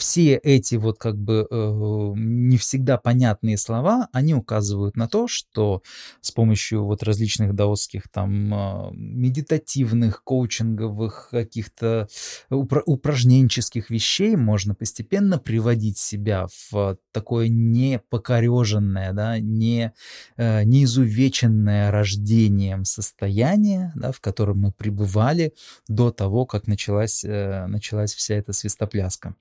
все 0.00 0.36
эти 0.36 0.76
вот 0.76 0.98
как 0.98 1.16
бы 1.18 1.46
э, 1.50 2.12
не 2.16 2.56
всегда 2.56 2.96
понятные 2.96 3.58
слова, 3.58 4.08
они 4.12 4.34
указывают 4.34 4.96
на 4.96 5.08
то, 5.08 5.28
что 5.28 5.82
с 6.22 6.30
помощью 6.30 6.84
вот 6.84 7.02
различных 7.02 7.54
даосских 7.54 8.08
там 8.10 8.54
э, 8.54 8.90
медитативных, 8.94 10.24
коучинговых 10.24 11.28
каких-то 11.30 12.08
упра- 12.50 12.82
упражненческих 12.86 13.90
вещей 13.90 14.36
можно 14.36 14.74
постепенно 14.74 15.38
приводить 15.38 15.98
себя 15.98 16.46
в 16.70 16.96
такое 17.12 17.48
непокореженное, 17.48 19.12
да, 19.12 19.38
не, 19.38 19.92
э, 20.38 20.64
не 20.64 20.84
изувеченное 20.84 21.90
рождением 21.90 22.86
состояние, 22.86 23.92
да, 23.94 24.12
в 24.12 24.20
котором 24.20 24.60
мы 24.60 24.72
пребывали 24.72 25.52
до 25.88 26.10
того, 26.10 26.46
как 26.46 26.66
началась, 26.66 27.22
э, 27.22 27.66
началась 27.66 28.14
вся 28.14 28.36
эта 28.36 28.54
свистопляска. 28.54 29.34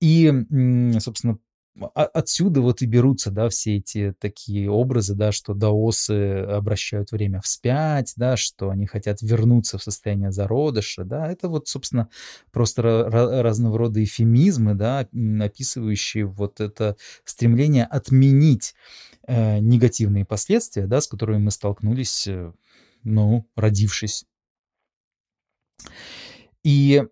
И, 0.00 0.32
собственно, 0.98 1.38
отсюда 1.94 2.60
вот 2.60 2.82
и 2.82 2.86
берутся, 2.86 3.30
да, 3.30 3.48
все 3.48 3.76
эти 3.76 4.14
такие 4.18 4.70
образы, 4.70 5.14
да, 5.14 5.32
что 5.32 5.54
даосы 5.54 6.40
обращают 6.40 7.12
время 7.12 7.40
вспять, 7.40 8.12
да, 8.16 8.36
что 8.36 8.70
они 8.70 8.86
хотят 8.86 9.22
вернуться 9.22 9.78
в 9.78 9.82
состояние 9.82 10.32
зародыша, 10.32 11.04
да, 11.04 11.30
это 11.30 11.48
вот, 11.48 11.68
собственно, 11.68 12.08
просто 12.50 12.82
разного 12.82 13.78
рода 13.78 14.04
эфемизмы, 14.04 14.74
да, 14.74 15.08
описывающие 15.40 16.26
вот 16.26 16.60
это 16.60 16.96
стремление 17.24 17.84
отменить 17.84 18.74
э, 19.26 19.58
негативные 19.60 20.26
последствия, 20.26 20.86
да, 20.86 21.00
с 21.00 21.08
которыми 21.08 21.38
мы 21.38 21.50
столкнулись, 21.50 22.26
э, 22.26 22.52
ну, 23.02 23.46
родившись. 23.56 24.26
И 26.64 27.02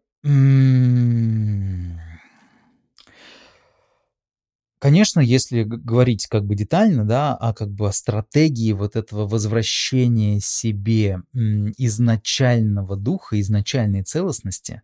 Конечно, 4.80 5.20
если 5.20 5.62
говорить 5.62 6.26
как 6.26 6.46
бы 6.46 6.54
детально, 6.54 7.04
да, 7.04 7.34
о 7.36 7.52
как 7.52 7.68
бы 7.70 7.86
о 7.88 7.92
стратегии 7.92 8.72
вот 8.72 8.96
этого 8.96 9.28
возвращения 9.28 10.40
себе 10.40 11.18
изначального 11.34 12.96
духа, 12.96 13.38
изначальной 13.38 14.02
целостности, 14.02 14.80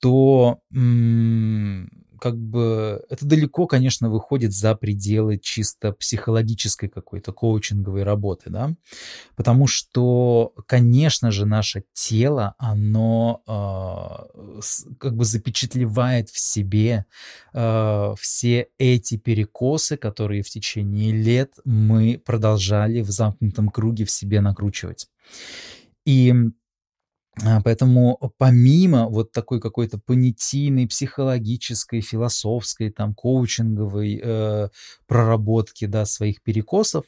то 0.00 0.60
как 2.20 2.36
бы 2.36 3.04
это 3.08 3.24
далеко, 3.24 3.66
конечно, 3.66 4.10
выходит 4.10 4.52
за 4.52 4.74
пределы 4.74 5.38
чисто 5.38 5.92
психологической 5.92 6.88
какой-то 6.88 7.32
коучинговой 7.32 8.02
работы, 8.02 8.50
да, 8.50 8.74
потому 9.36 9.66
что, 9.66 10.52
конечно 10.66 11.30
же, 11.30 11.46
наше 11.46 11.84
тело, 11.92 12.54
оно 12.58 13.42
э, 13.46 14.60
как 14.98 15.16
бы 15.16 15.24
запечатлевает 15.24 16.30
в 16.30 16.38
себе 16.38 17.06
э, 17.52 18.14
все 18.18 18.68
эти 18.78 19.16
перекосы, 19.16 19.96
которые 19.96 20.42
в 20.42 20.50
течение 20.50 21.12
лет 21.12 21.54
мы 21.64 22.20
продолжали 22.24 23.00
в 23.00 23.10
замкнутом 23.10 23.68
круге 23.68 24.04
в 24.04 24.10
себе 24.10 24.40
накручивать. 24.40 25.08
И 26.04 26.32
поэтому 27.64 28.18
помимо 28.38 29.08
вот 29.08 29.32
такой 29.32 29.60
какой-то 29.60 29.98
понятийной, 29.98 30.86
психологической, 30.86 32.00
философской, 32.00 32.90
там, 32.90 33.14
коучинговой 33.14 34.20
э, 34.22 34.68
проработки, 35.06 35.84
да, 35.84 36.06
своих 36.06 36.42
перекосов, 36.42 37.04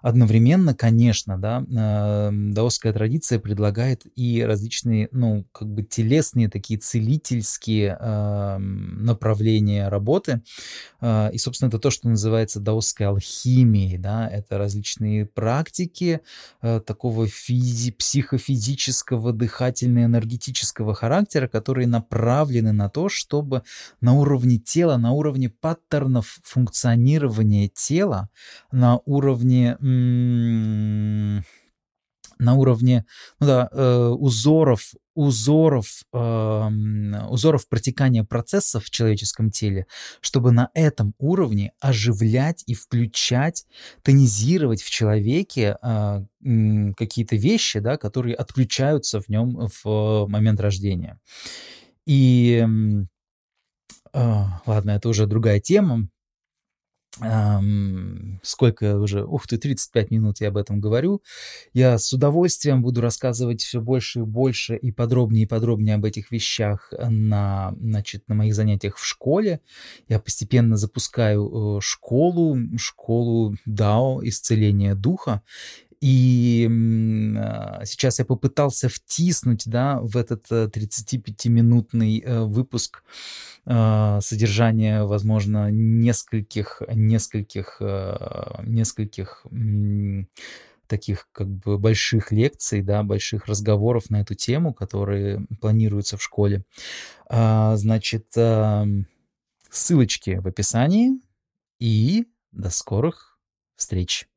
одновременно, 0.00 0.74
конечно, 0.74 1.38
да, 1.38 1.64
э, 1.68 2.30
даосская 2.32 2.92
традиция 2.92 3.38
предлагает 3.38 4.06
и 4.16 4.42
различные, 4.42 5.08
ну, 5.12 5.44
как 5.52 5.68
бы 5.68 5.82
телесные 5.82 6.48
такие 6.48 6.80
целительские 6.80 7.96
э, 8.00 8.58
направления 8.58 9.88
работы. 9.88 10.42
Э, 11.00 11.30
и, 11.32 11.38
собственно, 11.38 11.68
это 11.68 11.78
то, 11.78 11.90
что 11.90 12.08
называется 12.08 12.60
даосской 12.60 13.06
алхимией, 13.06 13.98
да, 13.98 14.28
это 14.28 14.56
различные 14.56 15.26
практики 15.26 16.20
э, 16.62 16.80
такого 16.80 17.26
физи 17.26 17.92
психофизического 17.92 19.32
дыхания, 19.32 19.57
дыхательные 19.58 20.04
энергетического 20.04 20.94
характера, 20.94 21.48
которые 21.48 21.88
направлены 21.88 22.72
на 22.72 22.88
то, 22.88 23.08
чтобы 23.08 23.62
на 24.00 24.14
уровне 24.14 24.58
тела, 24.58 24.96
на 24.96 25.12
уровне 25.12 25.50
паттернов 25.50 26.38
функционирования 26.44 27.68
тела, 27.68 28.28
на 28.70 29.00
уровне 29.04 29.76
на 32.38 32.54
уровне 32.54 33.04
ну 33.40 33.46
да, 33.46 33.68
э, 33.72 34.08
узоров, 34.08 34.92
узоров, 35.14 35.86
э, 36.12 36.68
узоров 37.28 37.68
протекания 37.68 38.24
процессов 38.24 38.84
в 38.84 38.90
человеческом 38.90 39.50
теле, 39.50 39.86
чтобы 40.20 40.52
на 40.52 40.70
этом 40.74 41.14
уровне 41.18 41.72
оживлять 41.80 42.62
и 42.66 42.74
включать, 42.74 43.66
тонизировать 44.02 44.82
в 44.82 44.90
человеке 44.90 45.76
э, 45.82 46.24
какие-то 46.96 47.36
вещи, 47.36 47.80
да, 47.80 47.96
которые 47.96 48.34
отключаются 48.34 49.20
в 49.20 49.28
нем 49.28 49.68
в 49.82 50.26
момент 50.28 50.60
рождения. 50.60 51.18
И 52.06 52.64
э, 54.12 54.44
ладно, 54.66 54.90
это 54.92 55.08
уже 55.08 55.26
другая 55.26 55.60
тема, 55.60 56.08
сколько 58.42 58.98
уже, 58.98 59.24
ух 59.24 59.46
ты, 59.46 59.58
35 59.58 60.10
минут 60.10 60.40
я 60.40 60.48
об 60.48 60.56
этом 60.56 60.80
говорю. 60.80 61.22
Я 61.72 61.98
с 61.98 62.12
удовольствием 62.12 62.82
буду 62.82 63.00
рассказывать 63.00 63.62
все 63.62 63.80
больше 63.80 64.20
и 64.20 64.22
больше 64.22 64.76
и 64.76 64.92
подробнее 64.92 65.44
и 65.44 65.46
подробнее 65.46 65.96
об 65.96 66.04
этих 66.04 66.30
вещах 66.30 66.92
на, 66.98 67.74
значит, 67.80 68.28
на 68.28 68.34
моих 68.34 68.54
занятиях 68.54 68.96
в 68.96 69.04
школе. 69.04 69.60
Я 70.08 70.20
постепенно 70.20 70.76
запускаю 70.76 71.78
э, 71.78 71.80
школу, 71.80 72.56
школу 72.76 73.56
Дао, 73.66 74.20
исцеления 74.22 74.94
духа. 74.94 75.42
И 76.00 76.68
а, 77.36 77.84
сейчас 77.84 78.20
я 78.20 78.24
попытался 78.24 78.88
втиснуть 78.88 79.64
да, 79.66 79.98
в 80.00 80.16
этот 80.16 80.50
35-минутный 80.50 82.20
э, 82.20 82.40
выпуск 82.44 83.02
а, 83.66 84.20
содержание, 84.20 85.04
возможно, 85.04 85.70
нескольких, 85.70 86.82
нескольких, 86.88 87.78
э, 87.80 88.62
нескольких 88.62 89.44
таких 90.86 91.28
как 91.32 91.48
бы 91.48 91.78
больших 91.78 92.32
лекций, 92.32 92.80
да, 92.82 93.02
больших 93.02 93.46
разговоров 93.46 94.08
на 94.08 94.20
эту 94.20 94.34
тему, 94.34 94.72
которые 94.72 95.46
планируются 95.60 96.16
в 96.16 96.22
школе. 96.22 96.64
А, 97.28 97.76
значит, 97.76 98.26
ссылочки 99.70 100.38
в 100.40 100.46
описании 100.46 101.20
и 101.80 102.26
до 102.52 102.70
скорых 102.70 103.38
встреч. 103.76 104.27